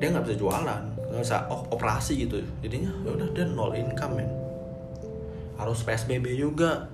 dia 0.00 0.10
nggak 0.10 0.26
bisa 0.26 0.36
jualan, 0.40 0.82
nggak 0.96 1.22
bisa 1.22 1.44
operasi 1.50 2.24
gitu, 2.26 2.40
jadinya 2.64 2.90
ya 3.04 3.10
udah 3.14 3.28
dia 3.30 3.44
nol 3.46 3.76
income 3.76 4.18
men, 4.18 4.30
harus 5.60 5.84
psbb 5.84 6.24
juga, 6.34 6.88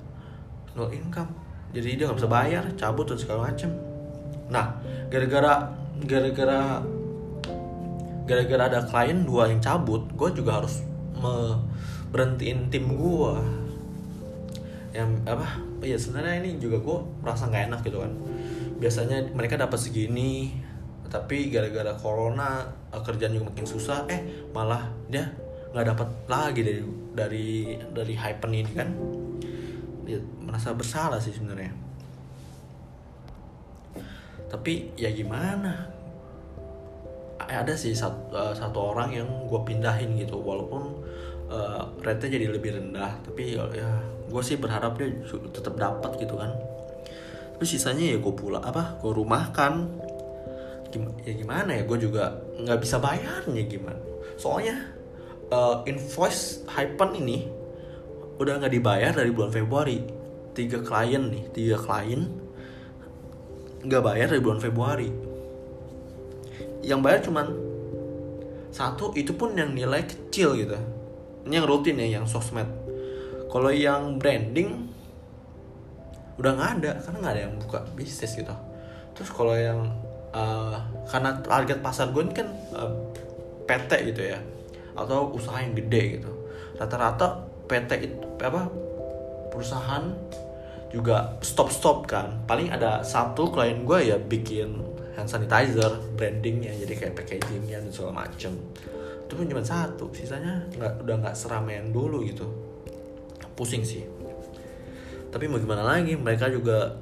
nol 0.75 0.91
income, 0.91 1.31
jadi 1.71 1.97
dia 1.97 2.05
nggak 2.11 2.19
bisa 2.19 2.29
bayar, 2.29 2.65
cabut 2.75 3.07
dan 3.09 3.17
segala 3.17 3.49
macem 3.49 3.86
Nah, 4.47 4.79
gara-gara 5.11 5.75
gara-gara 6.05 6.83
gara-gara 8.27 8.63
ada 8.67 8.81
klien 8.87 9.23
dua 9.23 9.51
yang 9.51 9.63
cabut, 9.63 10.07
gue 10.15 10.31
juga 10.35 10.63
harus 10.63 10.83
me 11.19 11.57
berhentiin 12.11 12.71
tim 12.71 12.87
gue. 12.95 13.35
Yang 14.95 15.11
apa? 15.27 15.49
Ya 15.83 15.97
sebenarnya 15.99 16.43
ini 16.43 16.59
juga 16.59 16.83
gue 16.83 16.99
merasa 17.23 17.47
nggak 17.51 17.65
enak 17.71 17.81
gitu 17.87 17.99
kan. 18.03 18.13
Biasanya 18.77 19.31
mereka 19.33 19.57
dapat 19.57 19.79
segini, 19.79 20.53
tapi 21.07 21.49
gara-gara 21.51 21.95
corona 21.97 22.67
kerjaan 22.91 23.37
juga 23.37 23.53
makin 23.53 23.67
susah. 23.67 24.07
Eh 24.11 24.51
malah 24.51 24.91
dia 25.11 25.31
nggak 25.75 25.87
dapat 25.93 26.09
lagi 26.31 26.61
dari 26.65 26.83
dari 27.15 27.49
dari 27.95 28.15
hypen 28.15 28.53
ini 28.55 28.73
kan. 28.75 28.89
Dia 30.07 30.23
merasa 30.43 30.71
bersalah 30.71 31.19
sih 31.19 31.35
sebenarnya 31.35 31.86
tapi 34.47 34.95
ya 34.95 35.11
gimana? 35.11 35.91
Ada 37.47 37.79
sih 37.79 37.95
satu, 37.95 38.35
uh, 38.35 38.55
satu 38.55 38.95
orang 38.95 39.15
yang 39.15 39.29
gue 39.47 39.61
pindahin 39.63 40.19
gitu 40.19 40.41
walaupun 40.43 40.99
uh, 41.47 41.87
rate-nya 42.03 42.39
jadi 42.39 42.47
lebih 42.51 42.75
rendah 42.75 43.23
tapi 43.23 43.55
ya, 43.55 43.63
ya 43.71 43.91
gue 44.27 44.43
sih 44.43 44.59
berharap 44.59 44.99
dia 44.99 45.11
tetap 45.55 45.79
dapat 45.79 46.19
gitu 46.19 46.39
kan. 46.39 46.51
Tapi 47.57 47.65
sisanya 47.65 48.17
ya 48.17 48.19
gue 48.19 48.35
pula 48.35 48.59
apa 48.63 48.99
gue 48.99 49.13
rumahkan. 49.15 49.73
Gim 50.91 51.11
ya 51.23 51.35
gimana 51.35 51.75
ya 51.75 51.83
gue 51.87 51.99
juga 51.99 52.35
nggak 52.59 52.79
bisa 52.83 52.99
bayarnya 52.99 53.63
gimana. 53.67 54.03
Soalnya 54.39 54.77
uh, 55.51 55.87
invoice 55.87 56.67
Hypen 56.67 57.15
ini 57.19 57.47
udah 58.37 58.59
nggak 58.59 58.75
dibayar 58.75 59.13
dari 59.15 59.31
bulan 59.31 59.55
Februari. 59.55 60.03
Tiga 60.57 60.81
klien 60.83 61.31
nih 61.31 61.45
tiga 61.53 61.77
klien 61.79 62.46
nggak 63.87 64.03
bayar 64.03 64.27
dari 64.35 64.43
bulan 64.43 64.59
Februari. 64.59 65.09
Yang 66.83 67.01
bayar 67.03 67.21
cuman 67.23 67.47
satu 68.75 69.15
itu 69.15 69.33
pun 69.33 69.55
yang 69.55 69.73
nilai 69.73 70.05
kecil 70.05 70.59
gitu. 70.59 70.77
Ini 71.47 71.63
yang 71.63 71.67
rutin 71.67 71.97
ya 72.03 72.21
yang 72.21 72.27
sosmed. 72.27 72.67
Kalau 73.47 73.71
yang 73.71 74.19
branding 74.19 74.91
udah 76.37 76.53
nggak 76.53 76.71
ada 76.83 76.91
karena 77.01 77.17
nggak 77.23 77.33
ada 77.33 77.43
yang 77.49 77.55
buka 77.57 77.79
bisnis 77.97 78.37
gitu. 78.37 78.53
Terus 79.17 79.31
kalau 79.33 79.57
yang 79.57 79.89
uh, 80.37 80.77
karena 81.09 81.41
target 81.41 81.81
pasar 81.81 82.13
gue 82.13 82.23
ini 82.27 82.35
kan 82.37 82.49
uh, 82.77 82.93
PT 83.65 84.13
gitu 84.13 84.23
ya 84.37 84.39
atau 84.93 85.33
usaha 85.33 85.57
yang 85.63 85.73
gede 85.73 86.21
gitu. 86.21 86.31
Rata-rata 86.77 87.49
PT 87.71 87.91
itu 88.05 88.27
apa 88.45 88.69
perusahaan 89.49 90.13
juga 90.97 91.37
stop 91.45 91.69
stop 91.69 92.09
kan. 92.09 92.49
Paling 92.49 92.73
ada 92.73 93.05
satu 93.05 93.53
klien 93.53 93.85
gue 93.85 93.99
ya 94.09 94.17
bikin 94.17 94.81
hand 95.17 95.29
sanitizer 95.29 96.01
brandingnya 96.17 96.73
jadi 96.77 96.93
kayak 96.97 97.15
packagingnya 97.21 97.85
dan 97.85 97.93
segala 97.93 98.25
macem. 98.25 98.57
Itu 99.29 99.33
pun 99.37 99.45
cuma 99.45 99.61
satu 99.61 100.09
sisanya 100.17 100.65
nggak 100.73 101.05
udah 101.05 101.17
nggak 101.21 101.37
seramai 101.37 101.85
dulu 101.93 102.25
gitu. 102.25 102.49
Pusing 103.53 103.85
sih. 103.85 104.05
Tapi 105.29 105.45
mau 105.53 105.61
gimana 105.61 105.85
lagi 105.85 106.17
mereka 106.17 106.49
juga 106.49 106.97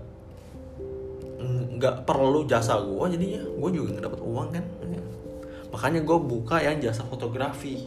nggak 1.45 2.09
perlu 2.09 2.49
jasa 2.49 2.81
gue 2.81 3.07
jadinya 3.15 3.43
gue 3.45 3.71
juga 3.71 3.89
nggak 3.95 4.05
dapat 4.11 4.21
uang 4.23 4.49
kan. 4.51 4.65
Makanya 5.75 6.01
gue 6.07 6.19
buka 6.23 6.63
yang 6.63 6.79
jasa 6.83 7.03
fotografi. 7.07 7.87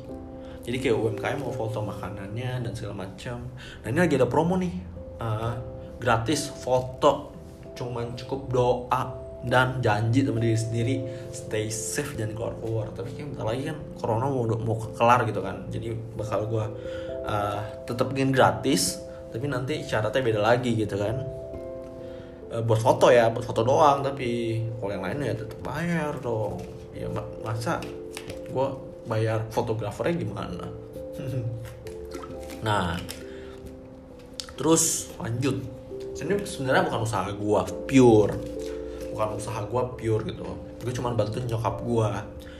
Jadi 0.67 0.83
kayak 0.83 0.99
UMKM 0.99 1.39
mau 1.39 1.55
foto 1.55 1.79
makanannya 1.79 2.59
dan 2.59 2.71
segala 2.75 3.07
macam 3.07 3.47
nah 3.79 3.87
ini 3.87 3.99
lagi 4.03 4.19
ada 4.19 4.27
promo 4.27 4.59
nih. 4.59 4.75
Uh, 5.17 5.76
gratis 5.97 6.49
foto. 6.49 7.33
Cuman 7.77 8.17
cukup 8.17 8.49
doa 8.49 9.27
dan 9.45 9.79
janji 9.85 10.25
sama 10.25 10.41
diri 10.41 10.57
sendiri 10.57 10.95
stay 11.29 11.69
safe 11.69 12.17
dan 12.17 12.33
keluar 12.33 12.57
keluar. 12.57 12.87
Tapi 12.91 13.09
kayak 13.13 13.27
bentar 13.33 13.45
lagi 13.45 13.63
kan 13.69 13.77
corona 14.01 14.25
mau 14.27 14.43
mau 14.57 14.75
kelar 14.97 15.19
gitu 15.29 15.41
kan. 15.45 15.69
Jadi 15.69 15.93
bakal 16.17 16.49
gue 16.49 16.65
uh, 17.25 17.59
tetap 17.85 18.11
ingin 18.17 18.33
gratis 18.33 18.97
tapi 19.29 19.45
nanti 19.51 19.83
syaratnya 19.85 20.21
beda 20.23 20.41
lagi 20.41 20.73
gitu 20.73 20.97
kan. 20.97 21.15
Uh, 22.47 22.63
buat 22.63 22.79
foto 22.81 23.13
ya 23.13 23.29
buat 23.29 23.45
foto 23.45 23.61
doang. 23.61 24.01
Tapi 24.01 24.61
kalau 24.81 24.91
yang 24.91 25.03
lainnya 25.05 25.33
ya 25.33 25.35
tetap 25.37 25.59
bayar 25.61 26.13
dong. 26.17 26.57
Ya 26.97 27.05
masa 27.45 27.77
gue 28.49 28.67
bayar 29.05 29.45
fotografernya 29.53 30.15
gimana? 30.17 30.65
Nah 32.57 32.97
terus 34.57 35.13
lanjut 35.21 35.76
ini 36.23 36.33
sebenarnya 36.41 36.87
bukan 36.89 37.01
usaha 37.05 37.27
gue 37.29 37.61
pure. 37.85 38.33
Bukan 39.13 39.27
usaha 39.37 39.59
gue 39.65 39.83
pure 39.97 40.21
gitu. 40.25 40.45
Gue 40.81 40.93
cuma 40.93 41.13
bantuin 41.13 41.45
nyokap 41.45 41.81
gue 41.83 42.09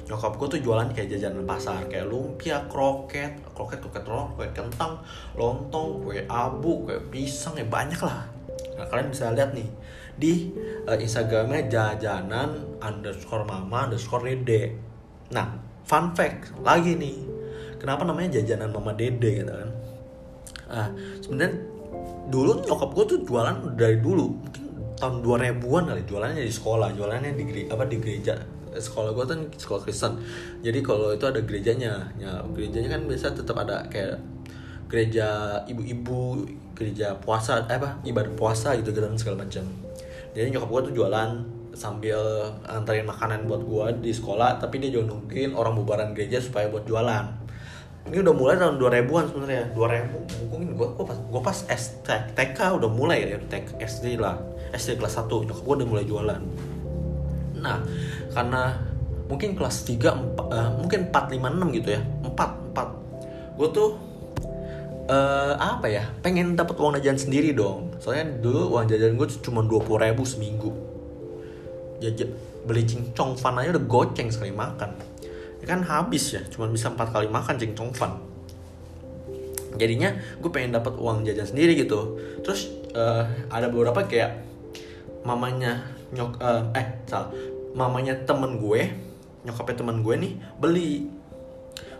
nyokap 0.08 0.40
gue 0.40 0.48
tuh 0.56 0.60
jualan 0.64 0.88
kayak 0.96 1.20
jajanan 1.20 1.44
pasar 1.44 1.84
kayak 1.92 2.08
lumpia 2.08 2.64
kroket. 2.72 3.44
Kroket 3.52 3.84
kroket 3.84 4.08
telur 4.08 4.32
kue 4.40 4.48
kentang 4.56 5.04
lontong 5.36 6.08
kue 6.08 6.24
abu 6.32 6.88
kue 6.88 6.96
pisang 7.12 7.60
ya 7.60 7.68
banyak 7.68 8.00
lah. 8.00 8.24
Nah 8.80 8.88
kalian 8.88 9.12
bisa 9.12 9.36
lihat 9.36 9.52
nih 9.52 9.68
di 10.18 10.50
uh, 10.88 10.96
instagramnya 10.96 11.68
jajanan 11.68 12.80
underscore 12.80 13.44
mama 13.44 13.92
underscore 13.92 14.24
dede. 14.24 14.80
Nah 15.36 15.60
fun 15.84 16.16
fact 16.16 16.56
lagi 16.64 16.96
nih. 16.96 17.18
Kenapa 17.78 18.08
namanya 18.08 18.40
jajanan 18.40 18.72
mama 18.72 18.96
dede 18.96 19.44
gitu 19.44 19.52
kan? 19.52 19.72
Ah 20.72 20.88
sebenarnya 21.20 21.77
dulu 22.28 22.64
nyokap 22.68 22.90
gue 22.92 23.06
tuh 23.16 23.20
jualan 23.24 23.56
dari 23.80 24.04
dulu 24.04 24.36
mungkin 24.36 24.64
tahun 24.98 25.22
2000-an 25.22 25.84
kali 25.94 26.04
jualannya 26.10 26.44
di 26.44 26.54
sekolah 26.54 26.90
jualannya 26.98 27.32
di 27.38 27.70
apa 27.70 27.86
di 27.86 27.98
gereja. 28.02 28.36
Sekolah 28.78 29.10
gue 29.14 29.26
kan 29.26 29.40
sekolah 29.58 29.82
Kristen. 29.86 30.22
Jadi 30.62 30.80
kalau 30.86 31.14
itu 31.14 31.26
ada 31.26 31.42
gerejanya 31.42 32.14
ya 32.18 32.42
gerejanya 32.54 32.98
kan 32.98 33.02
biasa 33.10 33.34
tetap 33.34 33.58
ada 33.58 33.86
kayak 33.90 34.22
gereja 34.88 35.60
ibu-ibu 35.66 36.46
gereja 36.78 37.18
puasa 37.18 37.66
eh 37.68 37.78
apa 37.78 38.00
ibadah 38.06 38.34
puasa 38.38 38.78
gitu 38.78 38.94
gitu 38.94 39.06
segala 39.18 39.46
macam. 39.46 39.66
Jadi 40.34 40.48
nyokap 40.54 40.70
gue 40.70 40.82
tuh 40.92 40.94
jualan 41.02 41.30
sambil 41.78 42.18
antarin 42.66 43.06
makanan 43.06 43.46
buat 43.46 43.62
gue 43.62 44.10
di 44.10 44.12
sekolah 44.14 44.58
tapi 44.58 44.82
dia 44.82 44.90
juga 44.90 45.14
nungguin 45.14 45.54
orang 45.54 45.78
bubaran 45.78 46.10
gereja 46.18 46.42
supaya 46.42 46.74
buat 46.74 46.90
jualan 46.90 47.47
ini 48.08 48.24
udah 48.24 48.36
mulai 48.36 48.56
tahun 48.56 48.80
2000-an 48.80 49.26
sebenarnya. 49.32 49.64
2000 49.76 50.50
mungkin 50.52 50.68
gue 50.80 50.88
gue 50.96 51.06
pas 51.06 51.18
gue 51.20 51.42
pas 51.44 51.58
TK 52.36 52.60
udah 52.80 52.90
mulai 52.90 53.28
ya 53.28 53.38
TK 53.40 53.84
SD 53.84 54.06
lah. 54.18 54.40
SD 54.72 55.00
kelas 55.00 55.20
1 55.20 55.28
nyokap 55.28 55.64
gue 55.64 55.76
udah 55.84 55.88
mulai 55.88 56.06
jualan. 56.08 56.42
Nah 57.60 57.78
karena 58.32 58.80
mungkin 59.28 59.60
kelas 59.60 59.84
3 59.84 60.40
4, 60.40 60.40
uh, 60.40 60.70
mungkin 60.80 61.12
4 61.12 61.36
5 61.36 61.36
6 61.36 61.78
gitu 61.84 61.90
ya. 61.96 62.02
4 62.24 62.32
4 62.32 63.58
gue 63.58 63.68
tuh 63.74 63.90
uh, 65.12 65.54
apa 65.58 65.88
ya 65.90 66.06
pengen 66.24 66.56
dapat 66.56 66.80
uang 66.80 66.96
jajan 67.00 67.20
sendiri 67.20 67.52
dong. 67.52 67.92
Soalnya 68.00 68.40
dulu 68.40 68.78
uang 68.78 68.88
jajan 68.88 69.20
gue 69.20 69.28
cuma 69.44 69.66
dua 69.66 69.84
puluh 69.84 70.00
ribu 70.00 70.24
seminggu. 70.24 70.72
Jajan 72.00 72.32
beli 72.68 72.84
cincong 72.84 73.40
fan 73.40 73.56
aja 73.64 73.80
udah 73.80 73.86
goceng 73.88 74.28
sekali 74.28 74.52
makan 74.52 75.17
kan 75.68 75.84
habis 75.84 76.34
ya 76.34 76.42
cuma 76.48 76.72
bisa 76.72 76.88
empat 76.88 77.12
kali 77.12 77.28
makan 77.28 77.60
cincong 77.60 77.92
fan 77.92 78.16
jadinya 79.78 80.10
gue 80.42 80.50
pengen 80.50 80.76
dapat 80.76 80.98
uang 80.98 81.24
jajan 81.24 81.48
sendiri 81.48 81.78
gitu. 81.78 82.18
Terus 82.42 82.74
uh, 82.98 83.24
ada 83.54 83.70
beberapa 83.70 84.04
kayak 84.04 84.44
mamanya 85.24 85.86
nyok 86.12 86.42
uh, 86.42 86.74
eh 86.74 87.06
salah. 87.06 87.32
Mamanya 87.78 88.18
temen 88.26 88.58
gue 88.58 88.90
nyokapnya 89.46 89.76
temen 89.86 90.02
gue 90.02 90.16
nih 90.18 90.34
beli. 90.58 90.94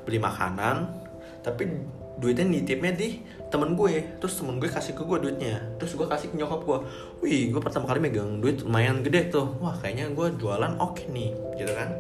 Beli 0.04 0.18
makanan 0.18 1.06
tapi 1.46 1.70
duitnya 2.18 2.50
nitipnya 2.50 2.92
di 2.98 3.22
temen 3.54 3.78
gue. 3.78 4.18
Terus 4.20 4.34
temen 4.42 4.58
gue 4.58 4.68
kasih 4.68 4.98
ke 4.98 5.06
gue 5.06 5.18
duitnya. 5.30 5.62
Terus 5.78 5.94
gue 5.94 6.08
kasih 6.10 6.34
ke 6.34 6.36
nyokap 6.36 6.66
gue 6.66 6.78
wih 7.24 7.54
gue 7.54 7.62
pertama 7.62 7.86
kali 7.86 8.02
megang 8.02 8.42
duit 8.42 8.66
lumayan 8.66 9.06
gede 9.06 9.30
tuh. 9.30 9.54
Wah 9.62 9.78
kayaknya 9.78 10.12
gue 10.12 10.28
jualan 10.42 10.82
oke 10.82 10.98
okay 10.98 11.06
nih 11.14 11.30
gitu 11.62 11.72
kan 11.78 11.94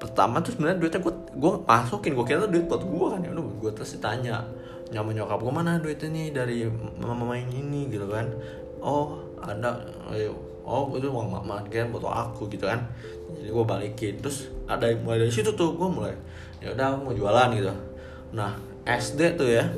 pertama 0.00 0.40
tuh 0.40 0.56
sebenarnya 0.56 0.80
duitnya 0.80 1.00
gue 1.04 1.14
gue 1.36 1.52
masukin 1.68 2.16
gue 2.16 2.24
kira 2.24 2.40
tuh 2.48 2.50
duit 2.50 2.64
buat 2.64 2.80
gue 2.80 3.06
kan. 3.12 3.20
Ya 3.20 3.30
udah 3.36 3.44
gue 3.44 3.70
terus 3.76 4.00
ditanya 4.00 4.40
nyama 4.90 5.12
nyokap 5.12 5.38
gue 5.38 5.52
mana 5.52 5.76
duitnya 5.76 6.08
nih 6.08 6.26
dari 6.32 6.58
mama 6.96 7.14
mama 7.14 7.36
ini? 7.36 7.92
Gitu 7.92 8.08
kan. 8.08 8.24
Oh 8.80 9.20
ada. 9.44 9.76
Oh 10.64 10.88
itu 10.96 11.06
uang 11.12 11.28
mama 11.28 11.60
kan 11.68 11.92
buat 11.92 12.08
aku 12.08 12.48
gitu 12.48 12.64
kan. 12.64 12.80
Jadi 13.36 13.52
gue 13.52 13.64
balikin. 13.68 14.14
Terus 14.24 14.48
ada 14.64 14.88
mulai 15.04 15.28
dari 15.28 15.32
situ 15.32 15.52
tuh 15.52 15.76
gue 15.76 15.88
mulai 15.88 16.16
ya 16.64 16.72
udah 16.72 16.96
mau 16.96 17.12
jualan 17.12 17.52
gitu. 17.52 17.68
Nah 18.32 18.56
SD 18.88 19.36
tuh 19.36 19.48
ya 19.48 19.68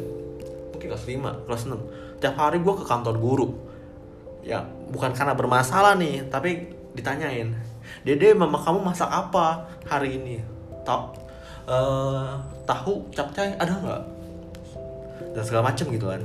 mungkin 0.70 0.87
kelas 0.87 1.04
5, 1.04 1.46
kelas 1.50 1.62
6 1.66 2.22
tiap 2.22 2.38
hari 2.38 2.62
gue 2.62 2.74
ke 2.78 2.85
kantor 2.87 3.18
guru. 3.18 3.48
Ya 4.46 4.62
bukan 4.90 5.14
karena 5.14 5.35
bermasalah 5.35 5.98
nih 5.98 6.30
tapi 6.30 6.70
ditanyain 6.92 7.54
dede 8.02 8.33
mama 8.33 8.57
kamu 8.59 8.81
masak 8.81 9.09
apa 9.09 9.68
hari 9.87 10.16
ini? 10.16 10.40
Tak 10.83 11.14
uh, 11.68 12.40
tahu 12.64 13.07
capcay 13.12 13.55
ada 13.61 13.72
nggak? 13.76 14.02
Dan 15.37 15.42
segala 15.44 15.70
macem 15.70 15.88
gitu 15.92 16.09
kan. 16.09 16.22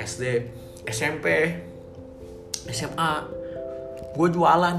SD 0.00 0.48
SMP 0.88 1.60
SMA 2.68 3.12
gue 4.10 4.28
jualan 4.32 4.76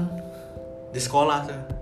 di 0.92 1.00
sekolah 1.00 1.38
tuh 1.48 1.72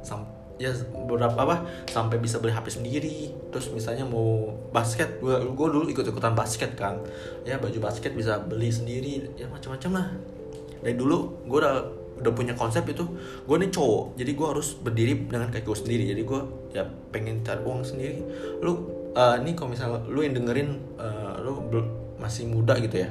ya 0.60 0.76
beberapa 1.08 1.40
apa 1.40 1.56
sampai 1.88 2.20
bisa 2.20 2.36
beli 2.36 2.52
HP 2.52 2.68
sendiri. 2.68 3.18
Terus 3.48 3.72
misalnya 3.72 4.04
mau 4.04 4.52
basket 4.70 5.18
gue 5.18 5.32
gue 5.40 5.66
dulu 5.72 5.88
ikut 5.88 6.04
ikutan 6.04 6.36
basket 6.36 6.76
kan. 6.76 7.00
Ya 7.48 7.56
baju 7.56 7.80
basket 7.80 8.12
bisa 8.12 8.36
beli 8.44 8.68
sendiri 8.68 9.24
ya 9.40 9.48
macam-macam 9.48 9.90
lah. 9.96 10.08
Dari 10.84 10.94
dulu 11.00 11.48
gue 11.48 11.58
udah 11.58 11.76
udah 12.20 12.32
punya 12.36 12.52
konsep 12.52 12.84
itu 12.88 13.04
gue 13.48 13.56
nih 13.56 13.72
cowok 13.72 14.20
jadi 14.20 14.30
gue 14.36 14.46
harus 14.46 14.76
berdiri 14.76 15.26
dengan 15.26 15.48
kaki 15.48 15.64
gue 15.64 15.78
sendiri. 15.78 16.04
Jadi 16.12 16.22
gue 16.24 16.40
ya 16.76 16.84
pengen 17.10 17.40
cari 17.40 17.60
uang 17.64 17.80
sendiri. 17.82 18.20
Lu 18.60 18.72
uh, 19.16 19.36
nih 19.40 19.56
kalau 19.56 19.72
misalnya 19.72 20.00
lu 20.06 20.20
yang 20.20 20.36
dengerin 20.36 20.78
uh, 21.00 21.40
lu 21.40 21.64
masih 22.20 22.44
muda 22.44 22.76
gitu 22.76 23.00
ya 23.00 23.08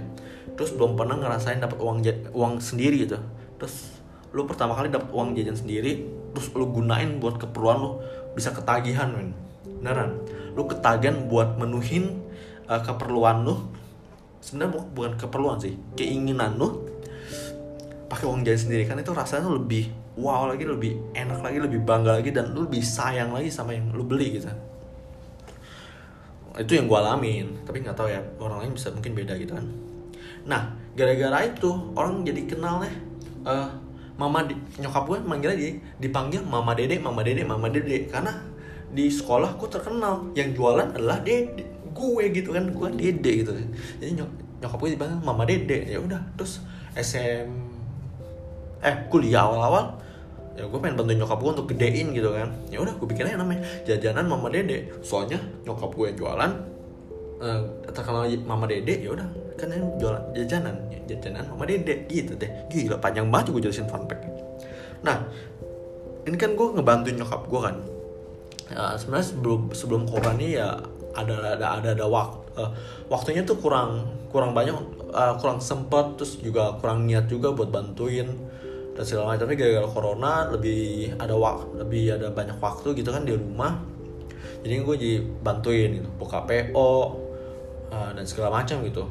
terus 0.60 0.76
belum 0.76 1.00
pernah 1.00 1.16
ngerasain 1.16 1.64
dapat 1.64 1.80
uang 1.80 2.04
uang 2.36 2.60
sendiri 2.60 3.08
gitu. 3.08 3.16
Terus 3.56 3.96
lu 4.36 4.44
pertama 4.44 4.76
kali 4.76 4.92
dapat 4.92 5.08
uang 5.16 5.32
jajan 5.32 5.56
sendiri 5.56 6.04
terus 6.36 6.52
lu 6.52 6.68
gunain 6.68 7.16
buat 7.24 7.40
keperluan 7.40 7.80
lu 7.80 7.92
bisa 8.36 8.52
ketagihan 8.52 9.08
men. 9.08 9.32
Beneran. 9.64 10.20
Lu 10.60 10.68
ketagihan 10.68 11.32
buat 11.32 11.56
menuhin 11.56 12.20
uh, 12.68 12.84
keperluan 12.84 13.48
lu. 13.48 13.56
Sebenarnya 14.44 14.84
bukan 14.92 15.16
keperluan 15.16 15.64
sih 15.64 15.80
keinginan 15.96 16.60
lu 16.60 16.89
pakai 18.10 18.26
uang 18.26 18.42
jajan 18.42 18.68
sendiri 18.68 18.90
kan 18.90 18.98
itu 18.98 19.14
rasanya 19.14 19.46
tuh 19.46 19.56
lebih 19.62 19.94
wow 20.18 20.50
lagi 20.50 20.66
lebih 20.66 20.98
enak 21.14 21.40
lagi 21.40 21.62
lebih 21.62 21.80
bangga 21.86 22.20
lagi 22.20 22.34
dan 22.34 22.52
lu 22.52 22.66
lebih 22.66 22.82
sayang 22.82 23.32
lagi 23.32 23.54
sama 23.54 23.78
yang 23.78 23.94
lu 23.94 24.04
beli 24.04 24.42
gitu. 24.42 24.50
Itu 26.58 26.76
yang 26.76 26.90
gue 26.90 26.98
alamin 26.98 27.48
tapi 27.64 27.86
nggak 27.86 27.96
tahu 27.96 28.10
ya 28.10 28.20
orang 28.42 28.66
lain 28.66 28.72
bisa 28.76 28.90
mungkin 28.92 29.14
beda 29.14 29.38
gitu 29.38 29.54
kan. 29.56 29.66
Nah 30.50 30.74
gara-gara 30.98 31.46
itu 31.46 31.70
orang 31.94 32.26
jadi 32.26 32.42
kenal 32.50 32.84
nih 32.84 32.94
uh, 33.46 33.70
mama 34.20 34.44
di, 34.44 34.58
nyokap 34.82 35.08
gue 35.08 35.18
manggilnya 35.24 35.56
dia 35.56 35.72
dipanggil 36.02 36.44
mama 36.44 36.76
dede 36.76 37.00
mama 37.00 37.22
dede 37.24 37.46
mama 37.46 37.70
dede. 37.70 38.10
Karena 38.10 38.34
di 38.90 39.08
sekolah 39.08 39.56
gue 39.56 39.70
terkenal 39.70 40.34
yang 40.34 40.52
jualan 40.58 40.98
adalah 40.98 41.22
dede 41.22 41.64
gue 41.94 42.24
gitu 42.34 42.58
kan 42.58 42.64
gue 42.70 42.88
dede 42.96 43.32
gitu 43.44 43.52
jadi 44.00 44.12
nyok, 44.24 44.30
nyokap 44.62 44.78
gue 44.82 44.90
dipanggil 44.98 45.20
mama 45.22 45.46
dede 45.46 45.86
ya 45.86 46.02
udah. 46.02 46.20
Terus 46.36 46.66
SM 46.98 47.69
eh 48.80 48.96
kuliah 49.12 49.44
awal-awal 49.44 50.00
ya 50.60 50.68
gue 50.68 50.80
pengen 50.80 51.00
bantuin 51.00 51.20
nyokap 51.20 51.40
gue 51.40 51.52
untuk 51.56 51.68
gedein 51.72 52.12
gitu 52.12 52.36
kan. 52.36 52.52
Ya 52.68 52.84
udah 52.84 52.94
gue 53.00 53.08
bikin 53.08 53.32
aja 53.32 53.40
namanya 53.40 53.64
jajanan 53.88 54.28
mama 54.28 54.52
dede. 54.52 54.92
Soalnya 55.00 55.40
nyokap 55.64 55.92
gue 55.96 56.06
yang 56.12 56.18
jualan 56.20 56.52
uh, 57.40 57.62
terkenal 57.96 58.28
mama 58.44 58.68
dede 58.68 59.00
ya 59.00 59.16
udah 59.16 59.28
kan 59.60 59.68
yang 59.72 59.88
jualan 60.00 60.24
jajanan 60.36 60.76
jajanan 61.08 61.48
mama 61.48 61.64
dede 61.64 62.04
gitu 62.12 62.36
deh. 62.36 62.52
Gila 62.68 63.00
panjang 63.00 63.32
banget 63.32 63.56
gue 63.56 63.72
jelasin 63.72 63.88
fun 63.88 64.04
fact. 64.08 64.28
Nah 65.04 65.24
ini 66.28 66.36
kan 66.36 66.60
gue 66.60 66.68
ngebantuin 66.76 67.16
nyokap 67.16 67.48
gue 67.48 67.62
kan. 67.64 67.76
Ya, 68.70 68.94
sebenarnya 69.02 69.28
sebelum 69.34 69.62
sebelum 69.74 70.02
corona 70.06 70.38
ini 70.38 70.60
ya 70.60 70.78
ada 71.18 71.58
ada 71.58 71.82
ada 71.82 71.90
ada 71.98 72.06
waktu 72.06 72.38
uh, 72.60 72.70
waktunya 73.10 73.42
tuh 73.42 73.58
kurang 73.58 74.06
kurang 74.30 74.54
banyak 74.54 74.76
uh, 75.10 75.34
kurang 75.42 75.58
sempet 75.58 76.22
terus 76.22 76.38
juga 76.38 76.78
kurang 76.78 77.10
niat 77.10 77.26
juga 77.26 77.50
buat 77.50 77.74
bantuin 77.74 78.30
dan 79.00 79.08
segala 79.08 79.32
macam. 79.32 79.48
Tapi 79.48 79.56
gara-gara 79.56 79.88
corona 79.88 80.34
lebih 80.52 81.16
ada 81.16 81.32
waktu 81.40 81.80
lebih 81.80 82.20
ada 82.20 82.28
banyak 82.36 82.60
waktu 82.60 83.00
gitu 83.00 83.16
kan 83.16 83.24
di 83.24 83.32
rumah. 83.32 83.80
Jadi 84.60 84.74
gue 84.76 84.96
jadi 85.00 85.18
bantuin 85.40 86.04
gitu 86.04 86.10
buka 86.20 86.44
PO 86.44 86.92
uh, 87.96 88.12
dan 88.12 88.28
segala 88.28 88.60
macam 88.60 88.84
gitu. 88.84 89.08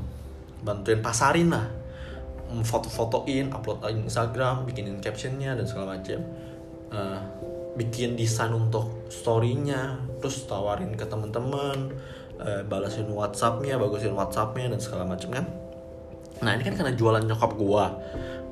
Bantuin 0.60 1.00
pasarin 1.00 1.48
lah. 1.48 1.64
Foto-fotoin 2.48 3.48
upload 3.52 3.80
Instagram 4.04 4.68
bikinin 4.68 5.00
captionnya 5.00 5.56
dan 5.56 5.64
segala 5.64 5.96
macam. 5.96 6.20
Uh, 6.92 7.20
bikin 7.80 8.12
desain 8.16 8.52
untuk 8.52 9.08
storynya 9.08 9.96
terus 10.18 10.44
tawarin 10.50 10.98
ke 10.98 11.04
teman-teman 11.06 11.94
uh, 12.40 12.60
balasin 12.66 13.08
WhatsAppnya 13.08 13.80
bagusin 13.80 14.12
WhatsAppnya 14.12 14.68
dan 14.68 14.80
segala 14.84 15.08
macam 15.08 15.32
kan. 15.32 15.46
Nah 16.44 16.52
ini 16.56 16.62
kan 16.64 16.74
karena 16.76 16.92
jualan 16.92 17.24
nyokap 17.24 17.56
gua 17.56 17.96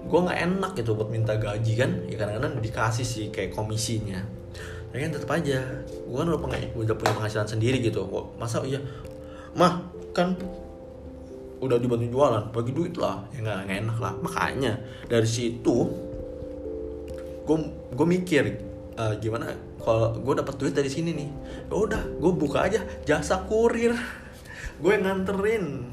gua 0.06 0.30
nggak 0.30 0.40
enak 0.42 0.72
gitu 0.78 0.94
buat 0.94 1.10
minta 1.10 1.34
gaji 1.36 1.72
kan? 1.76 1.90
Ya 2.06 2.16
kadang-kadang 2.16 2.62
dikasih 2.62 3.06
sih 3.06 3.24
kayak 3.34 3.52
komisinya. 3.52 4.22
Tapi 4.90 4.98
kan 5.02 5.12
tetap 5.12 5.30
aja 5.34 5.58
gua 6.06 6.24
kan 6.24 6.28
udah, 6.32 6.40
udah 6.78 6.94
punya 6.96 7.12
penghasilan 7.18 7.48
sendiri 7.48 7.82
gitu. 7.82 8.06
Masa 8.38 8.62
iya? 8.62 8.80
Mah 9.58 9.82
kan 10.16 10.38
udah 11.60 11.80
dibantu 11.80 12.06
jualan 12.12 12.44
bagi 12.52 12.72
duit 12.72 12.94
lah. 12.96 13.24
Ya 13.32 13.44
nggak 13.44 13.68
enak 13.86 13.98
lah. 13.98 14.12
Makanya 14.20 14.72
dari 15.08 15.28
situ 15.28 16.06
gue 17.46 17.58
gue 17.94 18.06
mikir 18.10 18.42
uh, 18.98 19.14
gimana 19.22 19.54
kalau 19.78 20.18
gue 20.18 20.34
dapat 20.34 20.54
duit 20.58 20.74
dari 20.74 20.90
sini 20.90 21.14
nih? 21.14 21.30
Ya 21.70 21.74
udah 21.78 22.02
gue 22.18 22.32
buka 22.34 22.66
aja 22.66 22.82
jasa 23.06 23.46
kurir. 23.46 23.94
Gue 24.82 24.92
nganterin 25.00 25.88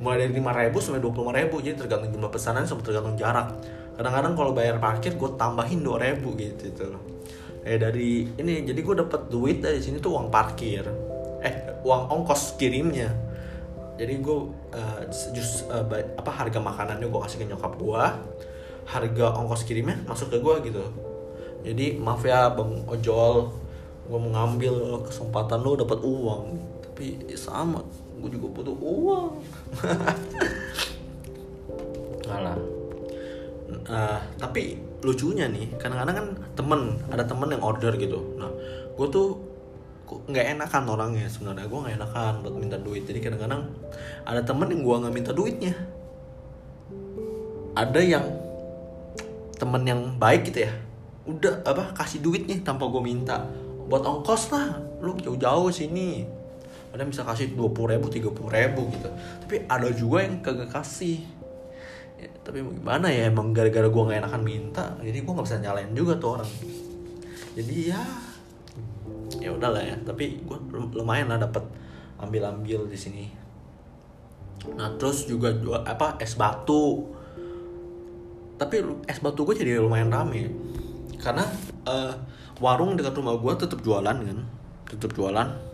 mulai 0.00 0.24
dari 0.24 0.32
lima 0.32 0.56
ribu 0.56 0.80
sampai 0.80 0.98
dua 0.98 1.12
puluh 1.12 1.30
ribu 1.30 1.60
jadi 1.60 1.76
tergantung 1.76 2.10
jumlah 2.16 2.32
pesanan 2.32 2.64
sama 2.64 2.80
tergantung 2.80 3.14
jarak. 3.20 3.52
Kadang-kadang 4.00 4.32
kalau 4.32 4.52
bayar 4.56 4.80
parkir 4.80 5.12
gue 5.12 5.30
tambahin 5.36 5.84
dua 5.84 6.00
ribu 6.00 6.32
gitu 6.40 6.72
itu 6.72 6.88
eh 7.60 7.76
dari 7.76 8.24
ini 8.40 8.64
jadi 8.64 8.80
gue 8.80 8.94
dapat 9.04 9.28
duit 9.28 9.60
dari 9.60 9.76
sini 9.76 10.00
tuh 10.00 10.16
uang 10.16 10.32
parkir. 10.32 10.88
Eh 11.44 11.84
uang 11.84 12.08
ongkos 12.08 12.56
kirimnya. 12.56 13.12
Jadi 14.00 14.16
gue 14.24 14.38
uh, 14.72 15.00
just 15.36 15.68
uh, 15.68 15.84
apa 16.16 16.32
harga 16.32 16.56
makanannya 16.56 17.04
gue 17.04 17.20
kasih 17.20 17.44
ke 17.44 17.52
nyokap 17.52 17.76
gue 17.76 18.04
harga 18.88 19.26
ongkos 19.36 19.68
kirimnya 19.68 20.00
masuk 20.08 20.32
ke 20.32 20.40
gue 20.40 20.72
gitu. 20.72 20.84
Jadi 21.60 22.00
maaf 22.00 22.24
ya 22.24 22.48
bang 22.48 22.88
ojol 22.88 23.52
gue 24.08 24.16
mengambil 24.16 25.04
kesempatan 25.04 25.60
lo 25.60 25.76
dapat 25.76 26.00
uang. 26.00 26.56
Tapi 26.80 27.36
sama 27.36 27.84
gue 28.20 28.30
juga 28.36 28.46
butuh 28.52 28.76
uang. 28.76 29.32
Alah. 32.30 32.56
Uh, 33.90 34.20
tapi 34.38 34.78
lucunya 35.00 35.50
nih 35.50 35.66
kadang-kadang 35.80 36.14
kan 36.14 36.26
temen 36.54 36.80
ada 37.10 37.24
temen 37.26 37.48
yang 37.50 37.62
order 37.64 37.96
gitu. 37.96 38.36
Nah 38.38 38.50
gue 38.94 39.06
tuh 39.10 39.40
nggak 40.06 40.58
enakan 40.58 40.84
orangnya 40.90 41.26
sebenarnya. 41.26 41.66
Gue 41.66 41.80
nggak 41.82 41.96
enakan 41.98 42.32
buat 42.44 42.54
minta 42.54 42.76
duit. 42.78 43.02
Jadi 43.08 43.18
kadang-kadang 43.18 43.66
ada 44.22 44.42
temen 44.44 44.68
yang 44.70 44.82
gue 44.86 44.96
nggak 45.06 45.14
minta 45.14 45.32
duitnya. 45.34 45.74
Ada 47.74 48.00
yang 48.02 48.26
temen 49.56 49.82
yang 49.84 50.00
baik 50.16 50.48
gitu 50.48 50.64
ya 50.64 50.72
udah 51.28 51.62
apa 51.68 51.92
kasih 51.94 52.24
duitnya 52.24 52.58
tanpa 52.62 52.86
gue 52.90 53.02
minta. 53.02 53.46
Buat 53.90 54.06
ongkos 54.06 54.54
lah. 54.54 54.78
Lu 55.00 55.16
jauh-jauh 55.16 55.72
sini 55.72 56.39
ada 56.90 57.06
bisa 57.06 57.22
kasih 57.22 57.54
dua 57.54 57.70
puluh 57.70 57.94
ribu 57.94 58.10
tiga 58.10 58.30
puluh 58.34 58.50
ribu 58.50 58.90
gitu. 58.90 59.06
Tapi 59.46 59.66
ada 59.70 59.88
juga 59.94 60.26
yang 60.26 60.42
kagak 60.42 60.70
kasih. 60.74 61.22
Ya, 62.20 62.28
tapi 62.44 62.60
gimana 62.60 63.08
ya 63.08 63.32
emang 63.32 63.56
gara-gara 63.56 63.88
gue 63.88 64.02
nggak 64.04 64.20
enakan 64.20 64.42
minta 64.44 64.92
jadi 65.00 65.24
gue 65.24 65.32
nggak 65.32 65.46
bisa 65.48 65.62
nyalain 65.62 65.94
juga 65.96 66.18
tuh 66.20 66.36
orang. 66.36 66.50
Jadi 67.56 67.74
ya 67.88 68.00
ya 69.40 69.50
udahlah 69.54 69.80
ya. 69.80 69.96
Tapi 70.04 70.44
gue 70.44 70.58
lumayan 70.98 71.32
lah 71.32 71.40
dapat 71.40 71.64
ambil 72.20 72.50
ambil 72.50 72.84
di 72.90 72.98
sini. 72.98 73.24
Nah 74.76 74.98
terus 75.00 75.24
juga 75.24 75.54
jual 75.56 75.80
apa 75.86 76.20
es 76.20 76.36
batu. 76.36 77.08
Tapi 78.60 78.76
es 79.08 79.16
batu 79.24 79.48
gue 79.48 79.56
jadi 79.56 79.80
lumayan 79.80 80.12
rame. 80.12 80.52
Karena 81.16 81.48
uh, 81.88 82.12
warung 82.60 83.00
dekat 83.00 83.16
rumah 83.16 83.40
gue 83.40 83.52
tetap 83.56 83.80
jualan 83.80 84.16
kan 84.20 84.40
tetap 84.90 85.16
jualan 85.16 85.69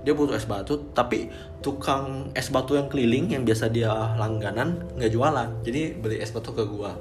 dia 0.00 0.16
butuh 0.16 0.32
es 0.32 0.48
batu 0.48 0.80
tapi 0.96 1.28
tukang 1.60 2.32
es 2.32 2.48
batu 2.48 2.72
yang 2.72 2.88
keliling 2.88 3.28
yang 3.28 3.44
biasa 3.44 3.68
dia 3.68 3.92
langganan 4.16 4.80
nggak 4.96 5.12
jualan. 5.12 5.48
Jadi 5.60 6.00
beli 6.00 6.16
es 6.24 6.32
batu 6.32 6.56
ke 6.56 6.64
gue 6.64 6.92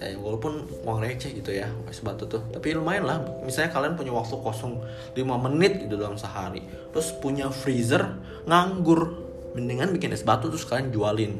eh, 0.00 0.16
walaupun 0.16 0.64
uang 0.88 0.98
receh 1.04 1.36
gitu 1.36 1.52
ya 1.52 1.68
es 1.92 2.00
batu 2.00 2.24
tuh. 2.24 2.40
Tapi 2.48 2.72
lumayan 2.72 3.04
lah 3.04 3.20
misalnya 3.44 3.76
kalian 3.76 3.92
punya 3.92 4.12
waktu 4.16 4.36
kosong 4.40 4.80
5 5.12 5.20
menit 5.20 5.84
gitu 5.84 6.00
dalam 6.00 6.16
sehari 6.16 6.64
terus 6.90 7.12
punya 7.20 7.52
freezer 7.52 8.16
nganggur 8.48 9.20
mendingan 9.52 9.92
bikin 9.92 10.16
es 10.16 10.24
batu 10.24 10.48
terus 10.48 10.64
kalian 10.64 10.88
jualin. 10.88 11.32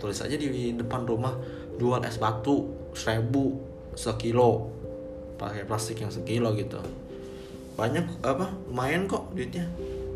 Tulis 0.00 0.24
aja 0.24 0.32
di 0.32 0.72
depan 0.72 1.04
rumah 1.04 1.36
jual 1.76 2.00
es 2.08 2.16
batu 2.16 2.72
seribu 2.96 3.60
sekilo 3.92 4.72
pakai 5.36 5.68
plastik 5.68 6.00
yang 6.00 6.08
sekilo 6.08 6.56
gitu. 6.56 6.80
Banyak 7.76 8.24
apa 8.24 8.48
lumayan 8.72 9.04
kok 9.04 9.36
duitnya 9.36 9.68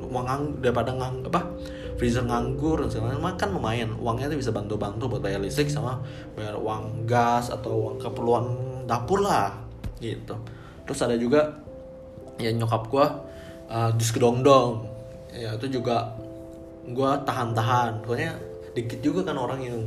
uang 0.08 0.24
ngang 0.24 0.44
daripada 0.60 0.90
ngang 0.92 1.24
apa 1.26 1.40
freezer 1.94 2.26
nganggur 2.26 2.82
dan 2.82 2.90
segala 2.90 3.18
macam. 3.18 3.38
Kan 3.38 3.50
lumayan 3.54 3.90
uangnya 3.98 4.30
itu 4.30 4.42
bisa 4.42 4.50
bantu-bantu 4.50 5.06
buat 5.06 5.22
bayar 5.22 5.40
listrik 5.40 5.70
sama 5.70 6.02
bayar 6.34 6.58
uang 6.58 7.06
gas 7.06 7.50
atau 7.50 7.88
uang 7.88 7.96
keperluan 8.02 8.44
dapur 8.84 9.22
lah 9.22 9.54
gitu. 10.02 10.34
Terus 10.84 10.98
ada 11.00 11.16
juga 11.16 11.54
ya 12.36 12.50
nyokap 12.50 12.90
gua 12.90 13.06
uh, 13.70 13.90
jus 13.96 14.10
kedongdong. 14.10 14.90
Ya 15.34 15.54
itu 15.54 15.80
juga 15.80 16.14
gua 16.90 17.18
tahan-tahan. 17.22 18.02
Pokoknya 18.02 18.36
dikit 18.74 19.00
juga 19.00 19.30
kan 19.30 19.38
orang 19.38 19.62
yang 19.62 19.78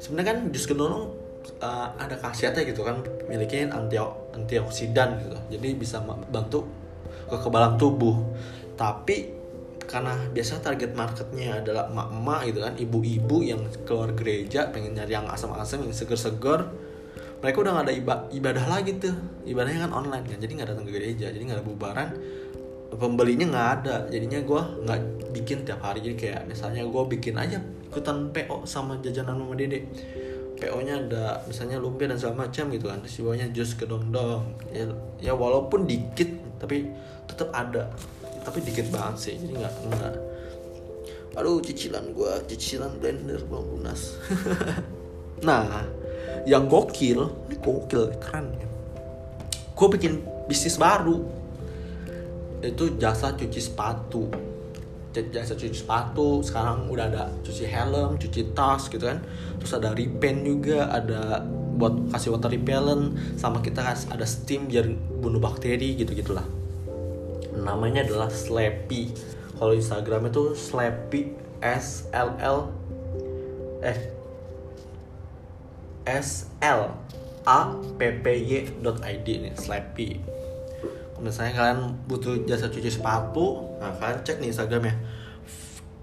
sebenarnya 0.00 0.28
kan 0.32 0.38
jus 0.48 0.64
kedongdong 0.64 1.12
uh, 1.60 1.88
ada 2.00 2.16
khasiatnya 2.16 2.64
gitu 2.64 2.82
kan 2.82 3.04
milikin 3.28 3.68
anti 3.68 4.00
antioksidan 4.32 5.20
gitu. 5.20 5.36
Jadi 5.54 5.68
bisa 5.76 6.00
bantu 6.32 6.64
kekebalan 7.28 7.76
tubuh. 7.76 8.16
Tapi 8.74 9.43
karena 9.84 10.16
biasa 10.32 10.64
target 10.64 10.96
marketnya 10.96 11.60
adalah 11.60 11.88
emak-emak 11.92 12.40
gitu 12.48 12.58
kan 12.64 12.74
ibu-ibu 12.80 13.36
yang 13.44 13.60
keluar 13.84 14.10
gereja 14.16 14.72
pengen 14.72 14.96
nyari 14.96 15.12
yang 15.12 15.28
asam-asam 15.28 15.84
yang 15.84 15.94
seger-seger 15.94 16.68
mereka 17.44 17.60
udah 17.60 17.72
gak 17.76 17.86
ada 17.92 17.94
ibadah 18.32 18.64
lagi 18.72 18.96
tuh. 18.96 19.12
Ibadahnya 19.44 19.84
kan 19.84 19.92
online 19.92 20.24
kan 20.24 20.40
jadi 20.40 20.52
nggak 20.56 20.68
datang 20.72 20.88
ke 20.88 20.92
gereja 20.96 21.26
jadi 21.28 21.44
nggak 21.44 21.58
ada 21.60 21.66
bubaran. 21.68 22.08
Pembelinya 22.96 23.46
nggak 23.52 23.68
ada 23.80 23.96
jadinya 24.08 24.40
gue 24.40 24.62
nggak 24.88 24.98
bikin 25.36 25.68
tiap 25.68 25.84
hari. 25.84 26.00
Jadi 26.00 26.16
kayak 26.16 26.48
misalnya 26.48 26.88
gue 26.88 27.02
bikin 27.04 27.36
aja 27.36 27.60
ikutan 27.92 28.32
PO 28.32 28.64
sama 28.64 28.96
jajanan 29.04 29.36
mama 29.36 29.52
dede. 29.60 29.84
PO 30.56 30.78
nya 30.88 30.96
ada 31.04 31.44
misalnya 31.44 31.76
lumpia 31.76 32.08
dan 32.08 32.16
segala 32.16 32.48
macam 32.48 32.64
gitu 32.72 32.86
kan 32.88 32.98
terus 33.04 33.20
bawahnya 33.20 33.46
jus 33.52 33.74
kedong-dong 33.76 34.54
ya, 34.70 34.86
ya 35.20 35.32
walaupun 35.34 35.84
dikit 35.84 36.30
tapi 36.62 36.88
tetap 37.26 37.50
ada 37.52 37.90
tapi 38.44 38.60
dikit 38.60 38.92
banget 38.92 39.16
sih 39.18 39.34
jadi 39.40 39.64
nggak 39.64 39.74
nggak. 39.88 40.14
Aduh 41.34 41.58
cicilan 41.64 42.14
gue 42.14 42.32
cicilan 42.46 42.92
blender 43.00 43.40
belum 43.48 43.64
lunas. 43.80 44.02
Nah 45.44 45.84
yang 46.48 46.70
gokil 46.70 47.28
ini 47.50 47.56
gokil 47.58 48.16
keren. 48.22 48.54
Ya 48.54 48.68
gue 49.74 49.88
bikin 49.98 50.22
bisnis 50.46 50.78
baru. 50.78 51.20
Itu 52.62 52.96
jasa 52.96 53.34
cuci 53.34 53.60
sepatu. 53.60 54.30
Jasa 55.12 55.52
cuci 55.52 55.74
sepatu 55.74 56.40
sekarang 56.40 56.88
udah 56.88 57.04
ada 57.10 57.24
cuci 57.44 57.66
helm 57.68 58.16
cuci 58.16 58.54
tas 58.56 58.88
gitu 58.88 59.04
kan. 59.04 59.20
Terus 59.60 59.72
ada 59.74 59.92
repaint 59.92 60.40
juga 60.46 60.88
ada 60.88 61.44
buat 61.74 62.14
kasih 62.14 62.38
water 62.38 62.54
repellent 62.54 63.18
sama 63.34 63.58
kita 63.58 63.82
ada 63.82 64.24
steam 64.24 64.70
biar 64.70 64.86
bunuh 65.18 65.42
bakteri 65.42 65.98
gitu 65.98 66.14
gitulah 66.14 66.46
namanya 67.58 68.02
adalah 68.02 68.30
Slappy 68.30 69.14
kalau 69.54 69.72
Instagram 69.74 70.30
itu 70.30 70.54
Slappy 70.58 71.34
S 71.62 72.10
L 72.10 72.34
L 72.38 72.58
eh 73.84 74.00
S 76.04 76.50
L 76.58 76.90
A 77.46 77.60
P 77.98 78.00
P 78.20 78.26
Y 78.42 78.52
dot 78.82 79.00
ID 79.04 79.46
nih 79.48 79.54
Slappy 79.54 80.34
misalnya 81.24 81.56
kalian 81.56 81.80
butuh 82.04 82.44
jasa 82.44 82.68
cuci 82.68 82.90
sepatu 82.92 83.64
nah 83.80 83.88
kalian 83.96 84.20
cek 84.20 84.36
nih 84.44 84.52
Instagramnya. 84.52 84.94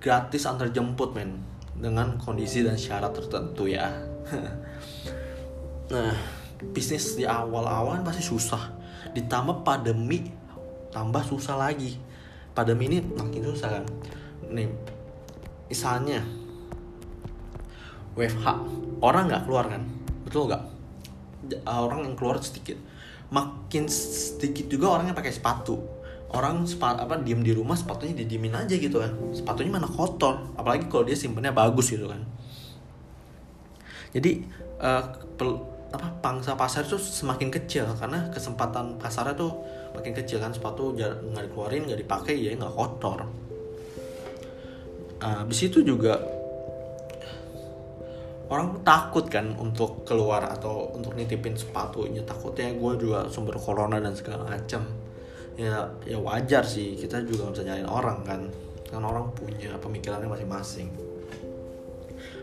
Gratis 0.02 0.50
antar 0.50 0.74
jemput 0.74 1.14
men. 1.14 1.38
Dengan 1.78 2.18
kondisi 2.18 2.66
dan 2.66 2.76
syarat 2.76 3.14
tertentu 3.14 3.70
ya. 3.70 3.94
Nah 5.92 6.16
bisnis 6.72 7.20
di 7.20 7.28
awal-awal 7.28 8.00
pasti 8.00 8.24
susah. 8.24 8.72
Ditambah 9.12 9.68
pandemi 9.68 10.24
tambah 10.92 11.24
susah 11.24 11.56
lagi. 11.58 11.98
Pandemi 12.52 12.92
ini 12.92 12.98
makin 13.00 13.42
susah 13.48 13.80
kan. 13.80 13.86
Nih 14.52 14.68
misalnya 15.72 16.20
WFH 18.14 18.46
orang 19.00 19.32
nggak 19.32 19.44
keluar 19.48 19.66
kan? 19.72 19.84
Betul 20.28 20.52
nggak? 20.52 20.64
Orang 21.66 22.04
yang 22.04 22.16
keluar 22.20 22.38
sedikit. 22.44 22.76
Makin 23.32 23.88
sedikit 23.88 24.68
juga 24.68 25.00
orang 25.00 25.10
yang 25.10 25.18
pakai 25.18 25.32
sepatu. 25.32 25.80
Orang 26.32 26.64
sepatu 26.68 27.04
apa 27.08 27.20
diem 27.24 27.44
di 27.44 27.52
rumah 27.56 27.76
sepatunya 27.76 28.16
didiemin 28.16 28.56
aja 28.56 28.76
gitu 28.76 29.00
kan. 29.00 29.16
Sepatunya 29.32 29.72
mana 29.72 29.88
kotor 29.88 30.52
apalagi 30.60 30.92
kalau 30.92 31.08
dia 31.08 31.16
simpennya 31.16 31.56
bagus 31.56 31.92
gitu 31.92 32.12
kan. 32.12 32.20
Jadi 34.12 34.44
uh, 34.84 35.04
pel, 35.40 35.56
apa 35.92 36.08
pangsa 36.20 36.56
pasar 36.56 36.88
itu 36.88 37.00
semakin 37.00 37.52
kecil 37.52 37.88
karena 37.96 38.32
kesempatan 38.32 39.00
pasarnya 39.00 39.36
tuh 39.36 39.52
makin 39.92 40.14
kecil 40.16 40.40
kan 40.40 40.56
sepatu 40.56 40.96
nggak 40.96 41.52
dikeluarin 41.52 41.88
nggak 41.88 42.02
dipakai 42.02 42.36
ya 42.40 42.56
nggak 42.56 42.74
kotor. 42.74 43.28
Uh, 45.22 45.46
habis 45.46 45.70
itu 45.70 45.86
juga 45.86 46.18
orang 48.52 48.84
takut 48.84 49.30
kan 49.32 49.54
untuk 49.56 50.04
keluar 50.04 50.44
atau 50.50 50.92
untuk 50.98 51.16
nitipin 51.16 51.56
sepatunya. 51.56 52.26
Takutnya 52.26 52.74
gue 52.74 52.92
juga 53.00 53.30
sumber 53.30 53.56
corona 53.62 54.02
dan 54.02 54.18
segala 54.18 54.50
macam 54.50 54.84
ya 55.60 55.92
ya 56.08 56.18
wajar 56.18 56.64
sih 56.64 56.96
kita 56.96 57.22
juga 57.28 57.52
bisa 57.54 57.64
nyalain 57.64 57.88
orang 57.88 58.20
kan. 58.26 58.42
Kan 58.92 59.04
orang 59.08 59.32
punya 59.32 59.78
pemikirannya 59.80 60.28
masing-masing. 60.28 60.90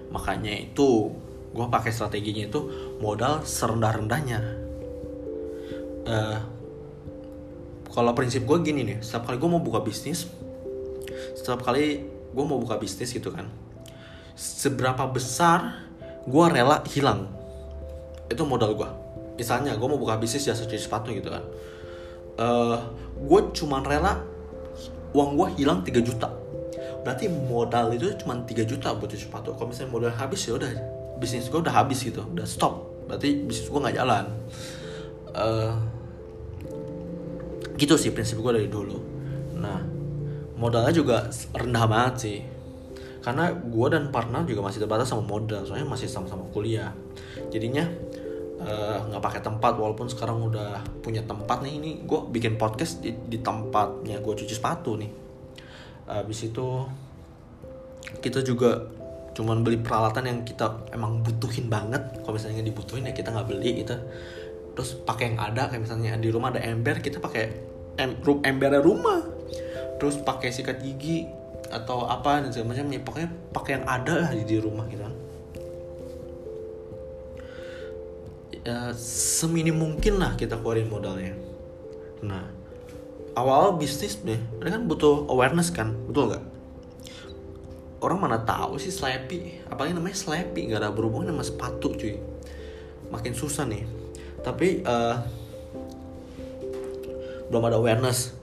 Makanya 0.08 0.52
itu 0.54 1.12
gue 1.52 1.66
pakai 1.68 1.92
strateginya 1.92 2.48
itu 2.48 2.61
modal 3.00 3.44
serendah-rendahnya. 3.44 4.40
Uh, 6.08 6.40
kalau 7.98 8.14
prinsip 8.14 8.46
gue 8.46 8.58
gini 8.62 8.87
nih 8.87 9.02
setiap 9.02 9.26
kali 9.26 9.42
gue 9.42 9.50
mau 9.50 9.58
buka 9.58 9.82
bisnis 9.82 10.30
setiap 11.34 11.66
kali 11.66 12.06
gue 12.06 12.44
mau 12.46 12.62
buka 12.62 12.78
bisnis 12.78 13.11
gitu 13.11 13.34
kan 13.34 13.50
seberapa 14.38 15.02
besar 15.11 15.82
gue 16.22 16.44
rela 16.46 16.87
hilang. 16.87 17.26
Itu 18.30 18.46
modal 18.46 18.78
gue 18.78 18.87
misalnya 19.34 19.74
gue 19.74 19.88
mau 19.90 19.98
buka 19.98 20.14
bisnis 20.14 20.46
jasa 20.46 20.62
cuci 20.62 20.78
sepatu 20.78 21.11
gitu 21.11 21.26
kan 21.26 21.42
uh, 22.38 22.78
eh, 22.78 22.78
gue 23.18 23.40
cuman 23.50 23.82
rela 23.82 24.22
uang 25.11 25.34
gue 25.34 25.48
hilang 25.58 25.82
3 25.82 25.98
juta. 26.04 26.30
Berarti 27.02 27.26
modal 27.26 27.96
itu 27.96 28.14
cuma 28.22 28.38
3 28.38 28.62
juta 28.68 28.94
buat 28.94 29.08
cuci 29.11 29.26
sepatu. 29.26 29.56
Kalau 29.56 29.72
misalnya 29.72 29.90
modal 29.90 30.12
habis 30.14 30.46
ya 30.46 30.54
udah 30.54 30.70
bisnis 31.18 31.50
gue 31.50 31.58
udah 31.58 31.74
habis 31.74 31.98
gitu 32.06 32.22
udah 32.22 32.46
stop. 32.46 32.87
Berarti 33.11 33.42
bisnis 33.42 33.66
gue 33.66 33.80
nggak 33.80 33.96
jalan. 33.98 34.24
Uh, 35.34 35.97
gitu 37.79 37.94
sih 37.94 38.11
prinsip 38.11 38.42
gue 38.42 38.53
dari 38.53 38.68
dulu. 38.71 38.99
Nah 39.59 39.79
modalnya 40.59 40.92
juga 40.94 41.31
rendah 41.55 41.85
banget 41.87 42.14
sih. 42.18 42.38
Karena 43.23 43.51
gue 43.51 43.87
dan 43.90 44.11
partner 44.14 44.47
juga 44.47 44.66
masih 44.66 44.83
terbatas 44.83 45.11
sama 45.11 45.27
modal 45.27 45.66
soalnya 45.66 45.87
masih 45.87 46.11
sama-sama 46.11 46.47
kuliah. 46.51 46.90
Jadinya 47.51 47.87
eh, 48.62 48.97
nggak 49.11 49.23
uh, 49.23 49.25
pakai 49.25 49.42
tempat 49.42 49.79
walaupun 49.79 50.11
sekarang 50.11 50.42
udah 50.42 50.83
punya 51.03 51.23
tempat 51.23 51.62
nih. 51.62 51.79
Ini 51.79 51.90
gue 52.07 52.21
bikin 52.31 52.59
podcast 52.59 53.03
di, 53.03 53.14
di 53.14 53.38
tempatnya 53.38 54.18
gue 54.18 54.35
cuci 54.35 54.55
sepatu 54.55 54.99
nih. 54.99 55.11
Habis 56.09 56.49
itu 56.49 56.66
kita 58.25 58.40
juga 58.40 58.81
cuman 59.37 59.61
beli 59.61 59.79
peralatan 59.79 60.25
yang 60.25 60.38
kita 60.42 60.88
emang 60.90 61.21
butuhin 61.21 61.68
banget. 61.68 62.25
Kalau 62.25 62.35
misalnya 62.35 62.64
dibutuhin 62.64 63.07
ya 63.07 63.12
kita 63.12 63.29
nggak 63.31 63.47
beli 63.47 63.85
gitu 63.85 63.94
terus 64.78 64.94
pakai 64.94 65.34
yang 65.34 65.42
ada 65.42 65.66
kayak 65.66 65.90
misalnya 65.90 66.14
di 66.14 66.30
rumah 66.30 66.54
ada 66.54 66.62
ember 66.62 67.02
kita 67.02 67.18
pakai 67.18 67.50
em, 67.98 68.14
embernya 68.46 68.78
rumah. 68.78 69.26
Terus 69.98 70.22
pakai 70.22 70.54
sikat 70.54 70.78
gigi 70.78 71.26
atau 71.66 72.06
apa 72.06 72.46
dan 72.46 72.54
segala 72.54 72.78
macam 72.78 72.86
ya 72.94 73.02
pokoknya 73.02 73.30
pakai 73.50 73.70
yang 73.74 73.86
ada 73.90 74.14
lah 74.22 74.30
di, 74.30 74.56
rumah 74.62 74.86
gitu 74.86 75.02
ya, 78.62 78.94
seminim 78.94 79.76
mungkin 79.76 80.22
lah 80.22 80.38
kita 80.38 80.62
keluarin 80.62 80.86
modalnya. 80.86 81.34
Nah 82.22 82.46
awal 83.34 83.82
bisnis 83.82 84.22
deh 84.22 84.38
mereka 84.62 84.78
kan 84.78 84.86
butuh 84.86 85.26
awareness 85.26 85.74
kan 85.74 85.90
betul 86.06 86.30
nggak? 86.30 86.44
Orang 87.98 88.22
mana 88.22 88.46
tahu 88.46 88.78
sih 88.78 88.94
slappy 88.94 89.66
apalagi 89.66 89.90
namanya 89.90 90.14
slappy 90.14 90.70
nggak 90.70 90.86
ada 90.86 90.94
berhubungan 90.94 91.34
sama 91.34 91.42
sepatu 91.42 91.98
cuy. 91.98 92.14
Makin 93.10 93.34
susah 93.34 93.66
nih 93.66 93.97
tapi 94.42 94.83
uh, 94.87 95.16
belum 97.48 97.62
ada 97.68 97.77
awareness. 97.81 98.35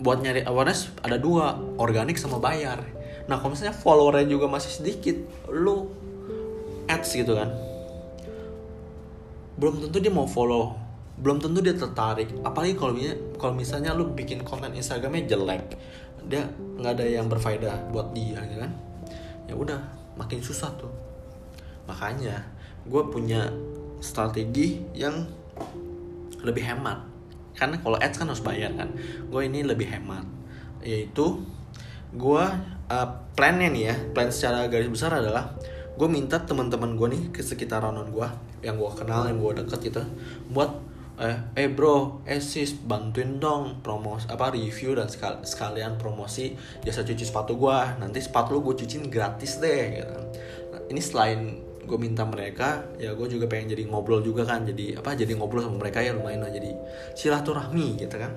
Buat 0.00 0.24
nyari 0.24 0.42
awareness 0.44 0.90
ada 1.04 1.20
dua 1.20 1.56
organik 1.78 2.18
sama 2.18 2.42
bayar. 2.42 2.82
Nah 3.24 3.40
kalau 3.40 3.56
misalnya 3.56 3.76
followernya 3.76 4.26
juga 4.28 4.50
masih 4.50 4.70
sedikit 4.82 5.16
lu 5.48 5.88
ads 6.84 7.16
gitu 7.16 7.32
kan 7.32 7.48
belum 9.54 9.86
tentu 9.86 10.02
dia 10.02 10.12
mau 10.12 10.26
follow 10.26 10.74
belum 11.14 11.38
tentu 11.38 11.62
dia 11.62 11.78
tertarik. 11.78 12.26
Apalagi 12.42 12.74
kalau 12.74 12.90
misalnya 12.90 13.16
kalau 13.38 13.54
misalnya 13.54 13.90
lu 13.94 14.10
bikin 14.10 14.42
konten 14.42 14.74
Instagramnya 14.74 15.30
jelek 15.30 15.78
dia 16.26 16.50
nggak 16.58 16.92
ada 16.98 17.06
yang 17.06 17.30
berfaedah 17.30 17.94
buat 17.94 18.10
dia 18.10 18.42
gitu 18.50 18.58
kan? 18.58 18.72
Ya 19.46 19.54
udah 19.54 19.78
makin 20.18 20.42
susah 20.42 20.74
tuh. 20.74 20.90
Makanya 21.86 22.42
gue 22.82 23.02
punya 23.14 23.46
strategi 24.00 24.80
yang 24.96 25.26
lebih 26.42 26.64
hemat. 26.64 27.04
Karena 27.54 27.78
kalau 27.78 27.98
ads 27.98 28.18
kan 28.18 28.26
harus 28.26 28.42
bayar 28.42 28.74
kan. 28.74 28.90
Gue 29.30 29.46
ini 29.46 29.62
lebih 29.62 29.86
hemat. 29.86 30.26
Yaitu 30.82 31.42
gue 32.14 32.44
uh, 32.90 33.08
plannya 33.34 33.68
nih 33.74 33.84
ya 33.90 33.96
plan 34.14 34.30
secara 34.30 34.70
garis 34.70 34.86
besar 34.86 35.18
adalah 35.18 35.50
gue 35.94 36.08
minta 36.10 36.38
teman-teman 36.42 36.94
gue 36.94 37.08
nih 37.10 37.22
ke 37.34 37.42
sekitaran 37.42 37.94
gue 38.06 38.28
yang 38.62 38.78
gue 38.78 38.90
kenal 38.94 39.26
yang 39.26 39.38
gue 39.38 39.62
deket 39.62 39.90
gitu 39.90 40.02
buat 40.50 40.70
eh 41.14 41.38
eh 41.54 41.70
bro 41.70 42.26
eh 42.26 42.42
sis 42.42 42.74
bantuin 42.74 43.38
dong 43.38 43.78
promos 43.86 44.26
apa 44.26 44.50
review 44.50 44.98
dan 44.98 45.06
sekal 45.06 45.38
sekalian 45.46 45.94
promosi 45.94 46.58
jasa 46.82 47.06
cuci 47.06 47.22
sepatu 47.22 47.54
gue 47.54 47.78
nanti 48.02 48.18
sepatu 48.18 48.58
lu 48.58 48.66
gue 48.66 48.82
cuciin 48.82 49.06
gratis 49.06 49.62
deh 49.62 50.02
gitu 50.02 50.18
nah, 50.74 50.82
ini 50.90 50.98
selain 50.98 51.62
gue 51.84 51.98
minta 52.00 52.24
mereka 52.24 52.88
ya 52.96 53.12
gue 53.12 53.26
juga 53.28 53.44
pengen 53.44 53.76
jadi 53.76 53.84
ngobrol 53.86 54.24
juga 54.24 54.48
kan 54.48 54.64
jadi 54.64 54.98
apa 54.98 55.12
jadi 55.12 55.36
ngobrol 55.36 55.64
sama 55.64 55.78
mereka 55.80 56.00
ya 56.00 56.16
lumayan 56.16 56.42
lah 56.42 56.52
jadi 56.52 56.72
silaturahmi 57.12 58.00
gitu 58.00 58.16
kan. 58.16 58.32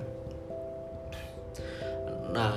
Nah 2.32 2.54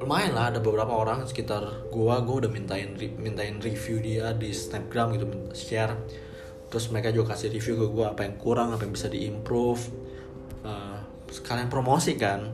lumayan 0.00 0.32
lah 0.32 0.52
ada 0.52 0.60
beberapa 0.60 0.92
orang 0.92 1.28
sekitar 1.28 1.88
gue 1.92 2.14
gue 2.24 2.36
udah 2.44 2.50
mintain 2.50 2.96
mintain 3.20 3.60
review 3.60 4.00
dia 4.00 4.32
di 4.32 4.50
snapgram 4.50 5.12
gitu 5.16 5.28
share. 5.52 5.94
Terus 6.72 6.90
mereka 6.90 7.12
juga 7.14 7.36
kasih 7.36 7.52
review 7.52 7.74
ke 7.78 7.86
gue 7.92 8.06
apa 8.08 8.20
yang 8.26 8.34
kurang 8.40 8.72
apa 8.72 8.82
yang 8.82 8.92
bisa 8.96 9.12
diimprove. 9.12 9.84
Uh, 10.64 10.98
sekalian 11.28 11.68
promosi 11.68 12.16
kan. 12.16 12.48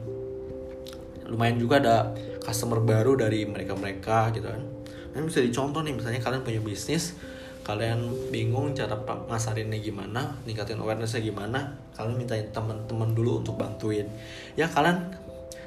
Lumayan 1.31 1.63
juga 1.63 1.79
ada 1.79 1.97
customer 2.43 2.83
baru 2.83 3.15
dari 3.15 3.47
mereka 3.47 3.79
mereka 3.79 4.35
gitu 4.35 4.51
kan 4.51 4.80
ini 5.15 5.25
bisa 5.27 5.43
dicontoh 5.43 5.83
nih 5.83 5.95
misalnya 5.97 6.21
kalian 6.23 6.43
punya 6.47 6.63
bisnis 6.63 7.19
kalian 7.61 8.33
bingung 8.33 8.73
cara 8.73 8.97
masarinnya 9.29 9.79
gimana 9.79 10.35
ningkatin 10.49 10.81
awarenessnya 10.81 11.21
gimana 11.21 11.77
kalian 11.95 12.17
minta 12.17 12.35
teman-teman 12.57 13.13
dulu 13.13 13.45
untuk 13.45 13.61
bantuin. 13.61 14.09
Ya 14.57 14.67
kalian 14.67 15.13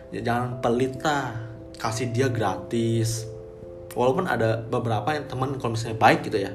ya 0.09 0.25
jangan 0.25 0.59
pelit 0.59 0.97
lah 1.05 1.37
kasih 1.77 2.09
dia 2.09 2.27
gratis. 2.33 3.29
Walaupun 3.93 4.25
ada 4.25 4.65
beberapa 4.65 5.13
yang 5.13 5.29
teman 5.29 5.53
kalau 5.61 5.77
misalnya 5.77 6.01
baik 6.01 6.25
gitu 6.25 6.41
ya 6.41 6.51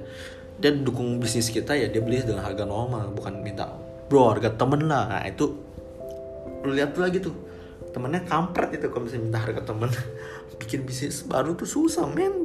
dia 0.59 0.75
dukung 0.75 1.23
bisnis 1.23 1.55
kita 1.55 1.79
ya 1.79 1.87
dia 1.87 2.03
beli 2.03 2.19
dengan 2.19 2.43
harga 2.43 2.67
normal 2.67 3.15
bukan 3.15 3.47
minta 3.47 3.71
bro 4.11 4.35
harga 4.35 4.59
temen 4.59 4.91
lah. 4.91 5.07
Nah 5.07 5.23
itu 5.23 5.55
lu 6.67 6.75
lihat 6.75 6.99
lagi 6.99 7.23
tuh 7.23 7.33
temennya 7.95 8.27
kampret 8.27 8.75
itu 8.75 8.91
kalau 8.91 9.07
misalnya 9.07 9.25
minta 9.31 9.39
harga 9.39 9.63
temen. 9.63 9.91
Bikin 10.61 10.83
bisnis 10.83 11.23
baru 11.23 11.55
tuh 11.55 11.71
susah 11.71 12.11
men 12.11 12.43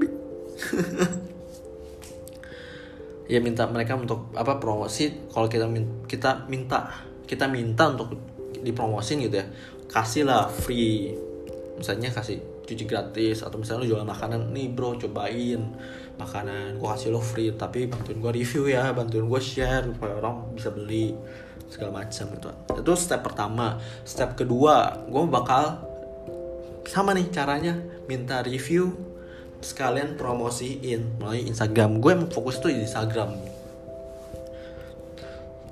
ya 3.33 3.39
minta 3.39 3.63
mereka 3.71 3.95
untuk 3.95 4.35
apa 4.35 4.59
promosi 4.59 5.31
kalau 5.31 5.47
kita 5.47 5.65
kita 6.05 6.43
minta 6.51 6.91
kita 7.23 7.47
minta 7.47 7.87
untuk 7.89 8.13
dipromosin 8.63 9.25
gitu 9.25 9.43
ya. 9.43 9.45
Kasih 9.89 10.25
lah 10.25 10.47
free. 10.47 11.13
Misalnya 11.77 12.13
kasih 12.13 12.39
cuci 12.63 12.87
gratis 12.87 13.43
atau 13.43 13.59
misalnya 13.59 13.83
lu 13.83 13.87
jualan 13.91 14.07
makanan 14.07 14.55
nih 14.55 14.71
bro 14.71 14.95
cobain 14.95 15.59
makanan 16.15 16.79
gua 16.79 16.95
kasih 16.95 17.11
lo 17.11 17.19
free 17.19 17.51
tapi 17.51 17.91
bantuin 17.91 18.23
gua 18.23 18.31
review 18.31 18.71
ya 18.71 18.95
bantuin 18.95 19.27
gua 19.27 19.43
share 19.43 19.91
supaya 19.91 20.15
orang 20.23 20.55
bisa 20.55 20.71
beli 20.71 21.11
segala 21.67 22.05
macam 22.05 22.31
gitu. 22.31 22.47
Itu 22.79 22.93
step 22.95 23.21
pertama. 23.25 23.81
Step 24.07 24.39
kedua 24.39 25.03
gua 25.11 25.27
bakal 25.27 25.63
sama 26.87 27.15
nih 27.15 27.27
caranya 27.31 27.75
minta 28.07 28.43
review 28.43 29.12
sekalian 29.63 30.19
promosiin 30.19 31.17
melalui 31.17 31.47
Instagram. 31.47 32.03
Gue 32.03 32.11
emang 32.13 32.29
fokus 32.29 32.59
tuh 32.59 32.69
di 32.69 32.83
Instagram. 32.83 33.33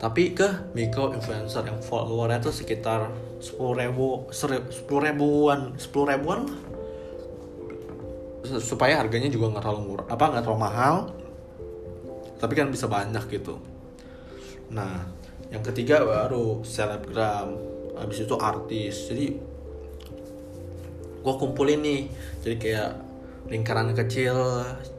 Tapi 0.01 0.33
ke 0.33 0.73
micro 0.73 1.13
influencer 1.13 1.61
yang 1.61 1.77
followernya 1.77 2.41
tuh 2.41 2.49
sekitar 2.49 3.13
sepuluh 3.37 3.77
ribu 3.77 4.25
sepuluh 4.33 5.13
ribuan 5.13 5.77
sepuluh 5.77 6.09
ribuan 6.09 6.49
supaya 8.41 8.97
harganya 8.97 9.29
juga 9.29 9.53
nggak 9.53 9.61
terlalu 9.61 9.81
murah 9.85 10.05
apa 10.09 10.23
nggak 10.33 10.43
terlalu 10.47 10.61
mahal. 10.65 10.95
Tapi 12.41 12.53
kan 12.57 12.73
bisa 12.73 12.89
banyak 12.89 13.21
gitu. 13.29 13.61
Nah 14.73 15.05
yang 15.53 15.61
ketiga 15.61 16.01
baru 16.01 16.65
selebgram 16.65 17.53
habis 18.01 18.25
itu 18.25 18.33
artis. 18.41 19.05
Jadi 19.05 19.37
gue 21.21 21.33
kumpulin 21.37 21.77
nih. 21.77 22.01
Jadi 22.41 22.55
kayak 22.57 23.10
lingkaran 23.49 23.95
kecil 23.97 24.35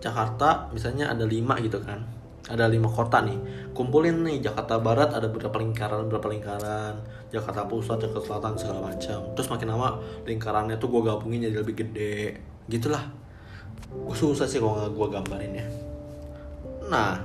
Jakarta 0.03 0.71
misalnya 0.75 1.13
ada 1.13 1.29
lima 1.29 1.59
gitu 1.61 1.79
kan. 1.83 2.03
Ada 2.51 2.67
lima 2.67 2.91
kota 2.91 3.23
nih. 3.23 3.71
Kumpulin 3.71 4.27
nih 4.27 4.43
Jakarta 4.43 4.83
Barat 4.83 5.15
ada 5.15 5.31
beberapa 5.31 5.63
lingkaran 5.63 6.11
beberapa 6.11 6.27
lingkaran. 6.33 6.99
Jakarta 7.31 7.65
Pusat 7.71 8.11
Jakarta 8.11 8.21
Selatan 8.27 8.53
segala 8.59 8.81
macam. 8.93 9.19
Terus 9.39 9.49
makin 9.49 9.69
lama 9.71 9.89
lingkarannya 10.27 10.77
tuh 10.77 10.91
gue 10.91 11.01
gabungin 11.07 11.47
jadi 11.47 11.63
lebih 11.63 11.75
gede. 11.87 12.43
Gitulah. 12.67 13.07
Susah 14.13 14.49
sih 14.49 14.59
kalau 14.59 14.89
gue 14.91 15.07
gambarin 15.07 15.55
ya 15.55 15.69
nah 16.93 17.17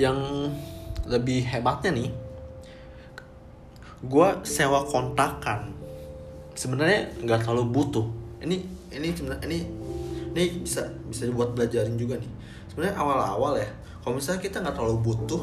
yang 0.00 0.18
lebih 1.04 1.44
hebatnya 1.44 1.92
nih 1.92 2.10
gue 4.02 4.28
sewa 4.42 4.82
kontakan 4.88 5.74
sebenarnya 6.54 7.12
nggak 7.22 7.46
terlalu 7.46 7.64
butuh. 7.70 8.06
Ini 8.42 8.56
ini 8.92 9.08
sebenarnya 9.14 9.44
ini 9.48 9.58
ini 10.32 10.44
bisa 10.64 10.88
bisa 11.08 11.28
dibuat 11.28 11.52
belajarin 11.56 11.94
juga 11.96 12.18
nih. 12.18 12.30
Sebenarnya 12.72 12.94
awal-awal 12.96 13.60
ya 13.60 13.68
kalau 14.02 14.18
misalnya 14.18 14.40
kita 14.42 14.64
nggak 14.64 14.74
terlalu 14.74 14.96
butuh 15.00 15.42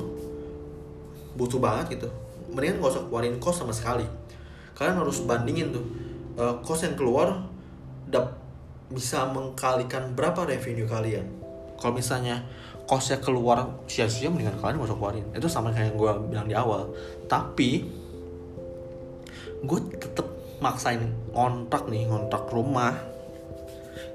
butuh 1.39 1.59
banget 1.61 1.95
gitu 1.95 2.09
mendingan 2.51 2.81
nggak 2.81 2.91
usah 2.91 3.03
keluarin 3.05 3.37
kos 3.37 3.61
sama 3.61 3.73
sekali. 3.73 4.05
Kalian 4.73 4.97
harus 4.99 5.21
bandingin 5.23 5.69
tuh 5.75 5.85
uh, 6.39 6.57
kos 6.65 6.83
yang 6.83 6.97
keluar 6.97 7.45
dap 8.09 8.41
bisa 8.89 9.29
mengkalikan 9.29 10.17
berapa 10.17 10.49
revenue 10.49 10.89
kalian. 10.89 11.29
Kalau 11.77 11.93
misalnya 11.93 12.43
kosnya 12.89 13.21
keluar 13.21 13.85
sia-sia 13.85 14.33
mendingan 14.33 14.57
kalian 14.57 14.81
gak 14.81 14.89
usah 14.89 14.97
keluarin. 14.97 15.25
Itu 15.37 15.45
sama 15.45 15.69
kayak 15.69 15.93
yang 15.93 15.97
gue 16.01 16.11
bilang 16.33 16.47
di 16.49 16.55
awal. 16.57 16.89
Tapi 17.29 17.85
gue 19.61 19.79
tetep 20.01 20.38
maksain 20.59 21.11
kontrak 21.31 21.87
nih 21.87 22.07
kontrak 22.07 22.47
rumah. 22.51 22.95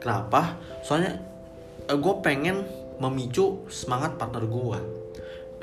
Kenapa? 0.01 0.61
Soalnya 0.85 1.21
uh, 1.89 1.97
gue 1.97 2.15
pengen 2.21 2.65
memicu 3.01 3.67
semangat 3.67 4.15
partner 4.15 4.47
gue 4.47 4.79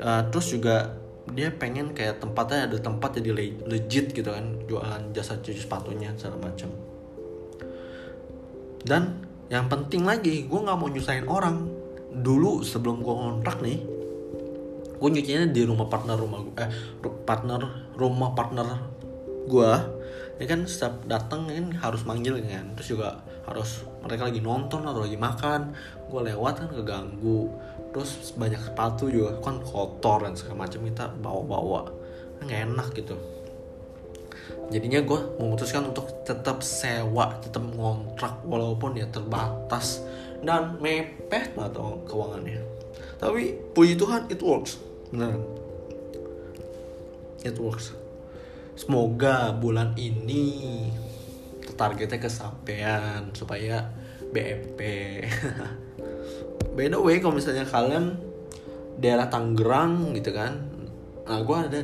uh, 0.04 0.22
terus 0.28 0.52
juga 0.52 1.00
dia 1.32 1.48
pengen 1.48 1.96
kayak 1.96 2.20
tempatnya 2.20 2.68
ada 2.68 2.76
tempat 2.76 3.16
jadi 3.16 3.32
legit 3.64 4.12
gitu 4.12 4.28
kan 4.28 4.58
jualan 4.68 5.16
jasa 5.16 5.40
cuci 5.40 5.64
sepatunya 5.64 6.12
segala 6.18 6.50
macam 6.50 6.68
dan 8.82 9.22
yang 9.46 9.70
penting 9.70 10.02
lagi 10.02 10.48
gue 10.48 10.60
nggak 10.60 10.78
mau 10.78 10.88
nyusahin 10.90 11.28
orang. 11.28 11.68
Dulu 12.12 12.60
sebelum 12.60 13.00
gue 13.00 13.14
kontrak 13.14 13.64
nih 13.64 13.78
gue 15.02 15.08
nyucinya 15.10 15.50
di 15.50 15.66
rumah 15.66 15.90
partner 15.90 16.14
rumah 16.14 16.38
gue 16.46 16.54
eh 16.62 16.70
partner 17.26 17.90
rumah 17.98 18.38
partner 18.38 18.66
gue 19.46 19.72
ya 20.42 20.46
kan 20.50 20.66
setiap 20.66 21.06
datang 21.06 21.46
kan 21.46 21.70
harus 21.78 22.02
manggil 22.02 22.40
kan. 22.42 22.74
Terus 22.74 22.88
juga 22.98 23.22
harus 23.46 23.86
mereka 24.02 24.26
lagi 24.26 24.42
nonton 24.42 24.82
atau 24.82 25.02
lagi 25.02 25.18
makan 25.18 25.74
gue 26.10 26.20
lewat 26.34 26.66
kan 26.66 26.68
keganggu. 26.74 27.52
Terus 27.94 28.34
banyak 28.34 28.58
sepatu 28.58 29.06
juga 29.06 29.38
kan 29.38 29.62
kotor 29.62 30.26
dan 30.26 30.34
segala 30.34 30.66
macam 30.66 30.80
kita 30.82 31.04
bawa-bawa. 31.22 31.82
Nggak 32.42 32.60
enak 32.72 32.88
gitu. 32.98 33.16
Jadinya 34.74 35.00
gue 35.04 35.20
memutuskan 35.38 35.92
untuk 35.92 36.24
tetap 36.26 36.64
sewa 36.64 37.38
tetap 37.38 37.62
ngontrak 37.62 38.42
walaupun 38.42 38.96
ya 38.96 39.06
terbatas 39.12 40.02
dan 40.42 40.80
mepet 40.82 41.54
atau 41.54 42.02
keuangannya. 42.08 42.64
Tapi 43.22 43.54
puji 43.76 43.94
Tuhan 43.94 44.26
it 44.26 44.42
works. 44.42 44.82
Beneran. 45.14 45.44
It 47.46 47.58
works 47.58 48.01
semoga 48.76 49.52
bulan 49.56 49.96
ini 49.96 50.86
targetnya 51.72 52.20
kesampaian 52.20 53.32
supaya 53.32 53.90
BEP 54.32 54.80
by 56.76 56.86
the 56.88 56.98
way 57.00 57.18
kalau 57.18 57.36
misalnya 57.36 57.64
kalian 57.64 58.16
daerah 59.00 59.26
Tangerang 59.26 60.12
gitu 60.16 60.30
kan 60.36 60.68
nah 61.22 61.38
gue 61.40 61.56
ada 61.56 61.80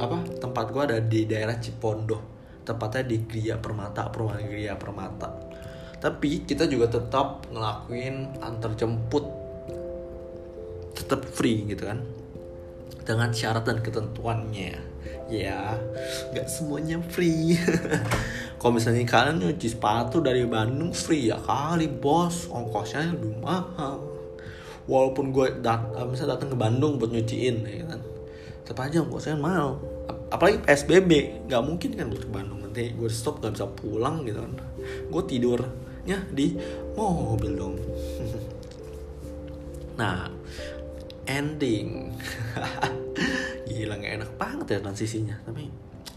apa 0.00 0.16
tempat 0.40 0.64
gue 0.72 0.82
ada 0.82 0.98
di 0.98 1.28
daerah 1.28 1.56
Cipondo 1.60 2.30
tepatnya 2.70 3.02
di 3.02 3.16
Gria 3.26 3.56
Permata 3.58 4.08
perumahan 4.12 4.46
Gria 4.46 4.74
Permata. 4.76 5.28
Tapi 6.00 6.48
kita 6.48 6.64
juga 6.64 6.88
tetap 6.88 7.50
ngelakuin 7.52 8.40
antar 8.40 8.72
jemput. 8.78 9.26
Tetap 10.96 11.26
free 11.28 11.68
gitu 11.68 11.84
kan. 11.84 12.00
Dengan 13.04 13.34
syarat 13.34 13.66
dan 13.66 13.82
ketentuannya 13.82 14.89
ya 15.30 15.78
nggak 16.34 16.46
semuanya 16.50 16.98
free. 17.06 17.54
Kalau 18.60 18.76
misalnya 18.76 19.06
kalian 19.06 19.40
nyuci 19.40 19.72
sepatu 19.72 20.20
dari 20.20 20.44
Bandung 20.44 20.92
free 20.92 21.30
ya 21.30 21.38
kali 21.38 21.88
bos. 21.88 22.50
Ongkosnya 22.50 23.14
lebih 23.14 23.38
mahal. 23.40 24.02
Walaupun 24.90 25.30
gue 25.30 25.62
dat 25.62 25.94
misalnya 26.10 26.36
datang 26.36 26.52
ke 26.52 26.58
Bandung 26.58 26.98
buat 26.98 27.14
nyuciin 27.14 27.56
ya 27.64 27.86
kan. 27.86 28.00
Tetap 28.66 28.84
aja 28.84 29.00
ongkosnya 29.06 29.38
mahal. 29.38 29.78
Apalagi 30.28 30.60
PSBB 30.66 31.46
nggak 31.48 31.62
mungkin 31.64 31.90
kan 31.94 32.06
buat 32.10 32.22
ke 32.26 32.30
Bandung. 32.34 32.58
Nanti 32.60 32.92
gue 32.92 33.08
stop 33.08 33.38
nggak 33.40 33.54
bisa 33.54 33.66
pulang 33.70 34.26
gitu 34.26 34.42
kan. 34.42 34.52
Gue 35.08 35.22
tidurnya 35.24 36.18
di 36.34 36.58
mobil 36.98 37.52
dong. 37.54 37.78
Nah 40.00 40.32
ending 41.28 42.08
gila 43.80 43.96
nggak 43.96 44.14
enak 44.20 44.30
banget 44.36 44.66
ya 44.76 44.78
transisinya. 44.84 45.36
Tapi 45.48 45.64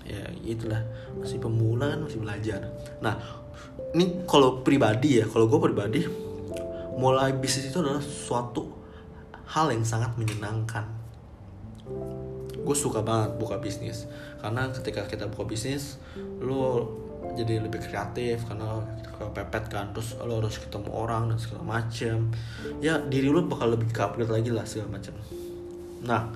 ya 0.03 0.23
itulah 0.43 0.83
masih 1.15 1.39
pemula 1.39 1.95
kan 1.95 1.99
masih 2.03 2.19
belajar. 2.19 2.59
Nah 2.99 3.15
ini 3.95 4.27
kalau 4.27 4.59
pribadi 4.59 5.23
ya 5.23 5.25
kalau 5.25 5.47
gue 5.47 5.59
pribadi 5.63 6.01
mulai 6.99 7.31
bisnis 7.33 7.71
itu 7.71 7.79
adalah 7.79 8.03
suatu 8.03 8.67
hal 9.55 9.71
yang 9.71 9.87
sangat 9.87 10.11
menyenangkan. 10.19 10.83
Gue 12.63 12.75
suka 12.75 12.99
banget 12.99 13.39
buka 13.39 13.59
bisnis. 13.59 14.05
Karena 14.43 14.67
ketika 14.71 15.07
kita 15.07 15.31
buka 15.31 15.47
bisnis 15.47 15.97
lo 16.43 16.99
jadi 17.39 17.63
lebih 17.63 17.79
kreatif 17.79 18.43
karena 18.45 18.83
kepepet 19.15 19.71
kan. 19.71 19.95
Terus 19.95 20.19
lo 20.19 20.43
harus 20.43 20.59
ketemu 20.59 20.91
orang 20.91 21.31
dan 21.31 21.39
segala 21.39 21.63
macem. 21.79 22.27
Ya 22.83 22.99
diri 22.99 23.31
lo 23.31 23.39
bakal 23.47 23.71
lebih 23.73 23.87
upgrade 23.95 24.31
lagi 24.31 24.51
lah 24.51 24.67
segala 24.67 24.99
macam 24.99 25.15
nah 26.03 26.27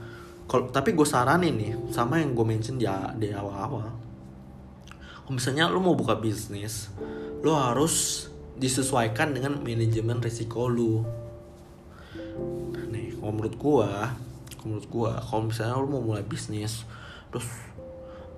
kalau 0.48 0.72
tapi 0.72 0.96
gue 0.96 1.04
saranin 1.04 1.54
nih 1.54 1.72
sama 1.92 2.24
yang 2.24 2.32
gue 2.32 2.46
mention 2.48 2.80
ya 2.80 3.12
di 3.16 3.36
awal-awal. 3.36 3.92
Kalau 5.28 5.34
misalnya 5.36 5.68
lo 5.68 5.84
mau 5.84 5.94
buka 5.94 6.16
bisnis 6.16 6.88
lo 7.44 7.54
harus 7.54 8.28
disesuaikan 8.58 9.38
dengan 9.38 9.62
manajemen 9.62 10.18
risiko 10.18 10.66
lo 10.66 11.06
nih 12.90 13.14
kalau 13.20 13.32
menurut 13.36 13.56
gue 13.56 13.90
menurut 14.66 14.86
gue 14.90 15.12
kalau 15.22 15.42
misalnya 15.46 15.78
lo 15.78 15.86
mau 15.86 16.02
mulai 16.02 16.26
bisnis 16.26 16.82
terus 17.30 17.46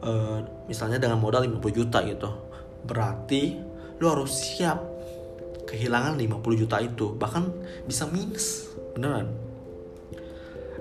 uh, 0.03 0.43
misalnya 0.67 0.99
dengan 0.99 1.21
modal 1.23 1.47
50 1.47 1.63
juta 1.71 2.03
gitu 2.03 2.29
berarti 2.83 3.55
lo 4.03 4.05
harus 4.11 4.31
siap 4.35 4.83
kehilangan 5.63 6.19
50 6.19 6.61
juta 6.61 6.77
itu 6.83 7.15
bahkan 7.15 7.47
bisa 7.87 8.03
minus 8.11 8.75
beneran 8.91 9.31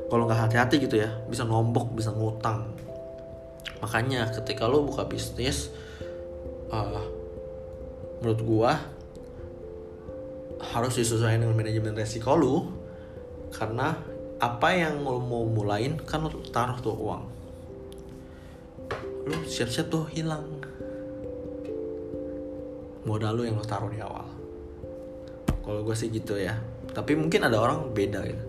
kalau 0.09 0.25
nggak 0.25 0.41
hati-hati 0.49 0.89
gitu 0.89 0.97
ya 1.05 1.13
bisa 1.29 1.45
nombok 1.45 1.93
bisa 1.93 2.11
ngutang. 2.13 2.73
Makanya 3.85 4.33
ketika 4.33 4.65
lo 4.65 4.83
buka 4.89 5.05
bisnis 5.05 5.69
uh, 6.73 7.05
menurut 8.19 8.41
gua 8.43 8.73
harus 10.59 10.99
disesuaikan 10.99 11.47
dengan 11.47 11.55
manajemen 11.55 11.95
resiko 11.95 12.35
lo 12.35 12.57
karena 13.55 13.95
apa 14.41 14.69
yang 14.75 15.05
lo 15.05 15.21
mau 15.23 15.47
mulain 15.47 16.01
kan 16.01 16.25
lo 16.25 16.33
taruh 16.49 16.81
tuh 16.81 16.97
uang. 16.97 17.25
Lo 19.29 19.37
siap-siap 19.45 19.93
tuh 19.93 20.09
hilang. 20.09 20.49
Modal 23.05 23.37
lo 23.37 23.43
yang 23.45 23.61
lo 23.61 23.65
taruh 23.65 23.93
di 23.93 24.01
awal. 24.01 24.25
Kalau 25.69 25.85
gue 25.85 25.93
sih 25.93 26.09
gitu 26.09 26.41
ya. 26.41 26.57
Tapi 26.97 27.13
mungkin 27.13 27.45
ada 27.45 27.61
orang 27.61 27.93
beda 27.93 28.25
gitu 28.25 28.48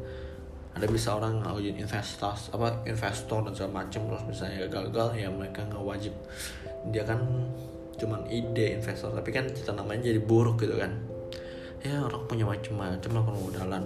ada 0.78 0.86
bisa 0.86 1.18
orang 1.18 1.42
ngajuin 1.42 1.82
investasi 1.82 2.54
apa 2.54 2.86
investor 2.86 3.42
dan 3.42 3.52
segala 3.58 3.84
macam 3.84 4.02
terus 4.06 4.24
misalnya 4.30 4.70
gagal 4.70 5.18
ya 5.18 5.28
mereka 5.34 5.66
nggak 5.66 5.82
wajib. 5.82 6.14
Dia 6.94 7.04
kan 7.04 7.20
cuman 8.00 8.30
ide 8.32 8.80
investor 8.80 9.12
tapi 9.12 9.34
kan 9.34 9.50
kita 9.50 9.74
namanya 9.74 10.08
jadi 10.14 10.22
buruk 10.22 10.62
gitu 10.62 10.78
kan. 10.78 10.94
Ya 11.80 12.04
orang 12.04 12.28
punya 12.28 12.44
macam-macam 12.44 13.12
lah 13.16 13.24
kalau 13.24 13.40
modalan 13.40 13.84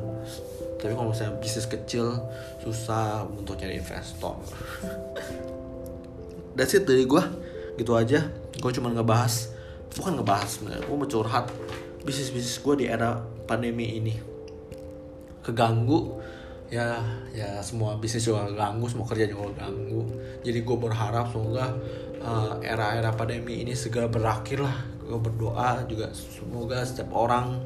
tapi 0.81 0.99
kalau 0.99 1.15
misalnya 1.15 1.39
bisnis 1.39 1.63
kecil 1.69 2.19
susah 2.59 3.23
untuk 3.31 3.55
cari 3.55 3.79
investor. 3.79 4.35
That's 6.59 6.75
it 6.75 6.83
dari 6.83 7.07
gue 7.07 7.23
gitu 7.79 7.95
aja. 7.95 8.27
Gue 8.59 8.71
cuma 8.75 8.91
ngebahas 8.91 9.55
bukan 9.93 10.19
ngebahas 10.19 10.51
gue 10.61 10.95
mau 10.97 11.05
curhat 11.05 11.53
bisnis 12.01 12.33
bisnis 12.33 12.59
gue 12.59 12.83
di 12.83 12.85
era 12.91 13.23
pandemi 13.47 13.95
ini. 13.95 14.13
Keganggu 15.39 16.19
ya 16.73 16.97
ya 17.29 17.61
semua 17.61 18.01
bisnis 18.01 18.25
juga 18.25 18.49
ganggu 18.49 18.89
semua 18.89 19.05
kerja 19.05 19.29
juga 19.29 19.53
ganggu. 19.61 20.09
Jadi 20.41 20.59
gue 20.65 20.77
berharap 20.81 21.29
semoga 21.29 21.77
uh, 22.17 22.57
era-era 22.65 23.13
pandemi 23.13 23.61
ini 23.61 23.77
segera 23.77 24.09
berakhir 24.09 24.65
lah. 24.65 24.77
Gue 25.05 25.21
berdoa 25.21 25.85
juga 25.85 26.09
semoga 26.17 26.81
setiap 26.81 27.13
orang 27.13 27.61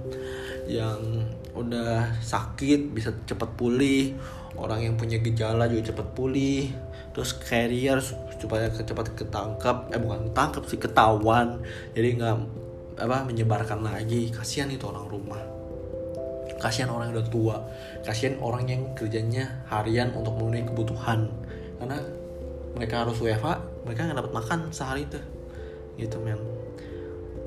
yang 0.67 1.23
udah 1.55 2.19
sakit 2.19 2.91
bisa 2.91 3.15
cepat 3.23 3.55
pulih 3.55 4.13
orang 4.59 4.91
yang 4.91 4.93
punya 4.99 5.23
gejala 5.23 5.71
juga 5.71 5.95
cepat 5.95 6.07
pulih. 6.11 6.67
Terus 7.15 7.31
carrier 7.39 7.97
supaya 8.37 8.69
cepat 8.69 9.15
ketangkap 9.15 9.89
eh 9.95 9.97
bukan 10.03 10.29
ketangkap 10.29 10.63
sih 10.67 10.79
ketahuan. 10.83 11.63
Jadi 11.95 12.19
nggak 12.19 12.35
apa 12.99 13.23
menyebarkan 13.23 13.87
lagi. 13.87 14.35
Kasihan 14.35 14.67
itu 14.67 14.83
orang 14.83 15.07
rumah 15.07 15.56
kasihan 16.57 16.89
orang 16.91 17.09
yang 17.09 17.21
udah 17.21 17.29
tua. 17.29 17.57
Kasihan 18.03 18.35
orang 18.41 18.65
yang 18.69 18.81
kerjanya 18.97 19.65
harian 19.69 20.13
untuk 20.13 20.35
memenuhi 20.37 20.65
kebutuhan. 20.67 21.29
Karena 21.77 21.97
mereka 22.73 23.05
harus 23.05 23.17
WFH 23.17 23.47
mereka 23.85 24.05
nggak 24.05 24.17
dapat 24.21 24.33
makan 24.33 24.59
sehari 24.73 25.05
itu. 25.05 25.19
Gitu 25.97 26.17
men. 26.21 26.41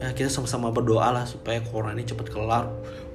Ya 0.01 0.17
kita 0.17 0.33
sama-sama 0.33 0.73
berdoa 0.73 1.13
lah 1.13 1.29
supaya 1.29 1.61
corona 1.61 1.93
ini 1.93 2.09
cepat 2.09 2.33
kelar. 2.33 2.71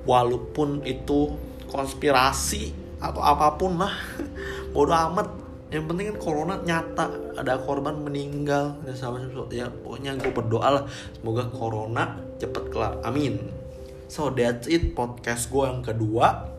Walaupun 0.06 0.86
itu 0.86 1.34
konspirasi 1.72 2.72
atau 3.02 3.20
apa 3.24 3.58
pun 3.58 3.82
lah. 3.82 3.96
Bodo 4.76 4.94
amat. 4.94 5.44
Yang 5.74 5.84
penting 5.92 6.06
kan 6.14 6.18
corona 6.22 6.54
nyata. 6.62 7.06
Ada 7.42 7.58
korban 7.66 8.00
meninggal. 8.06 8.78
Dan 8.86 8.94
sama 8.94 9.18
ya 9.50 9.68
pokoknya 9.68 10.14
gue 10.22 10.30
berdoa 10.30 10.68
lah. 10.70 10.84
Semoga 11.18 11.50
corona 11.50 12.22
cepet 12.38 12.70
kelar. 12.70 13.02
Amin 13.02 13.65
So 14.06 14.30
that's 14.30 14.70
it 14.70 14.94
podcast 14.94 15.50
gue 15.50 15.66
yang 15.66 15.82
kedua. 15.82 16.50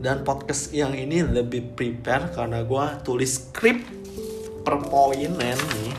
Dan 0.00 0.24
podcast 0.24 0.72
yang 0.72 0.96
ini 0.96 1.20
lebih 1.24 1.76
prepare 1.76 2.32
karena 2.32 2.64
gue 2.64 2.84
tulis 3.04 3.32
skrip 3.36 3.84
per 4.64 4.80
poin 4.88 5.30
nih. 5.36 5.92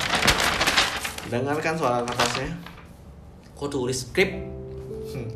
Dengarkan 1.29 1.77
suara 1.77 2.01
kertasnya? 2.05 2.57
Gue 3.57 3.69
tulis 3.69 3.97
skrip 4.05 4.31
hmm. 5.13 5.29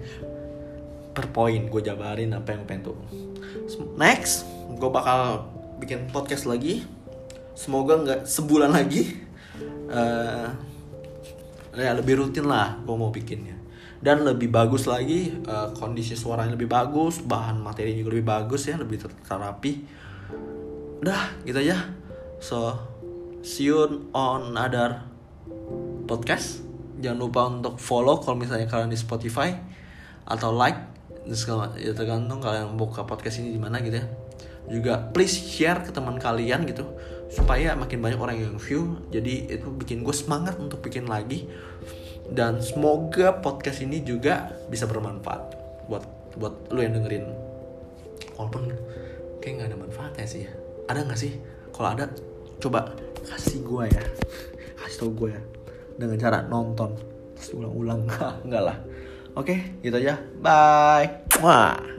per 1.13 1.25
poin. 1.29 1.61
Gue 1.69 1.81
jabarin 1.81 2.33
apa 2.33 2.53
yang 2.53 2.65
pengen 2.65 2.93
tuh. 2.93 2.97
Next 3.97 4.45
gue 4.77 4.89
bakal 4.89 5.49
bikin 5.81 6.09
podcast 6.09 6.49
lagi. 6.49 6.85
Semoga 7.53 8.01
nggak 8.01 8.21
sebulan 8.29 8.73
lagi. 8.73 9.25
Uh, 9.85 10.49
Ya 11.75 11.91
lebih 11.91 12.23
rutin 12.23 12.47
lah 12.47 12.79
gue 12.87 12.95
mau 12.95 13.11
bikinnya 13.11 13.64
dan 14.03 14.27
lebih 14.27 14.51
bagus 14.51 14.85
lagi 14.85 15.31
uh, 15.47 15.71
kondisi 15.75 16.13
suaranya 16.13 16.53
lebih 16.53 16.67
bagus 16.67 17.23
bahan 17.23 17.59
materi 17.59 17.95
juga 17.95 18.15
lebih 18.15 18.27
bagus 18.27 18.67
ya 18.67 18.75
lebih 18.75 19.01
terapi. 19.23 19.73
Udah 20.99 21.37
gitu 21.47 21.59
aja. 21.59 21.77
So 22.41 22.75
see 23.45 23.71
you 23.71 24.09
on 24.11 24.57
other 24.57 25.03
podcast. 26.09 26.65
Jangan 26.99 27.19
lupa 27.19 27.41
untuk 27.47 27.77
follow 27.77 28.19
kalau 28.23 28.39
misalnya 28.39 28.65
kalian 28.65 28.91
di 28.91 28.99
Spotify 28.99 29.53
atau 30.25 30.51
like. 30.55 30.93
Ya 31.81 31.91
tergantung 31.97 32.37
kalian 32.37 32.77
buka 32.77 33.01
podcast 33.09 33.41
ini 33.41 33.57
di 33.57 33.61
mana 33.61 33.81
gitu 33.81 33.97
ya. 33.97 34.05
Juga 34.69 34.97
please 35.13 35.33
share 35.33 35.81
ke 35.81 35.89
teman 35.89 36.21
kalian 36.21 36.69
gitu 36.69 36.85
supaya 37.33 37.73
makin 37.73 37.97
banyak 38.01 38.19
orang 38.21 38.37
yang 38.37 38.57
view. 38.61 39.01
Jadi 39.09 39.49
itu 39.49 39.67
bikin 39.73 40.05
gue 40.05 40.13
semangat 40.13 40.61
untuk 40.61 40.85
bikin 40.85 41.09
lagi 41.09 41.49
dan 42.31 42.61
semoga 42.61 43.37
podcast 43.41 43.85
ini 43.85 44.01
juga 44.01 44.49
bisa 44.69 44.89
bermanfaat 44.89 45.41
buat 45.85 46.03
buat 46.35 46.73
lu 46.73 46.81
yang 46.81 46.97
dengerin. 46.97 47.25
Walaupun 48.35 48.73
kayak 49.39 49.53
nggak 49.61 49.69
ada 49.71 49.77
manfaatnya 49.77 50.27
sih 50.27 50.45
ada 50.85 51.01
nggak 51.01 51.19
sih? 51.19 51.33
Kalau 51.73 51.89
ada 51.97 52.05
coba 52.61 52.93
kasih 53.25 53.65
gue 53.65 53.83
ya. 53.89 54.03
Kasih 54.79 54.97
tau 55.01 55.11
gue 55.17 55.29
ya. 55.33 55.41
Dengan 55.97 56.17
cara 56.21 56.37
nonton. 56.45 56.93
Ulang-ulang. 57.57 58.05
Nggak 58.47 58.63
lah. 58.63 58.77
Oke 59.35 59.81
gitu 59.81 59.97
aja. 59.97 60.21
Bye. 60.39 61.25
Wah. 61.41 61.94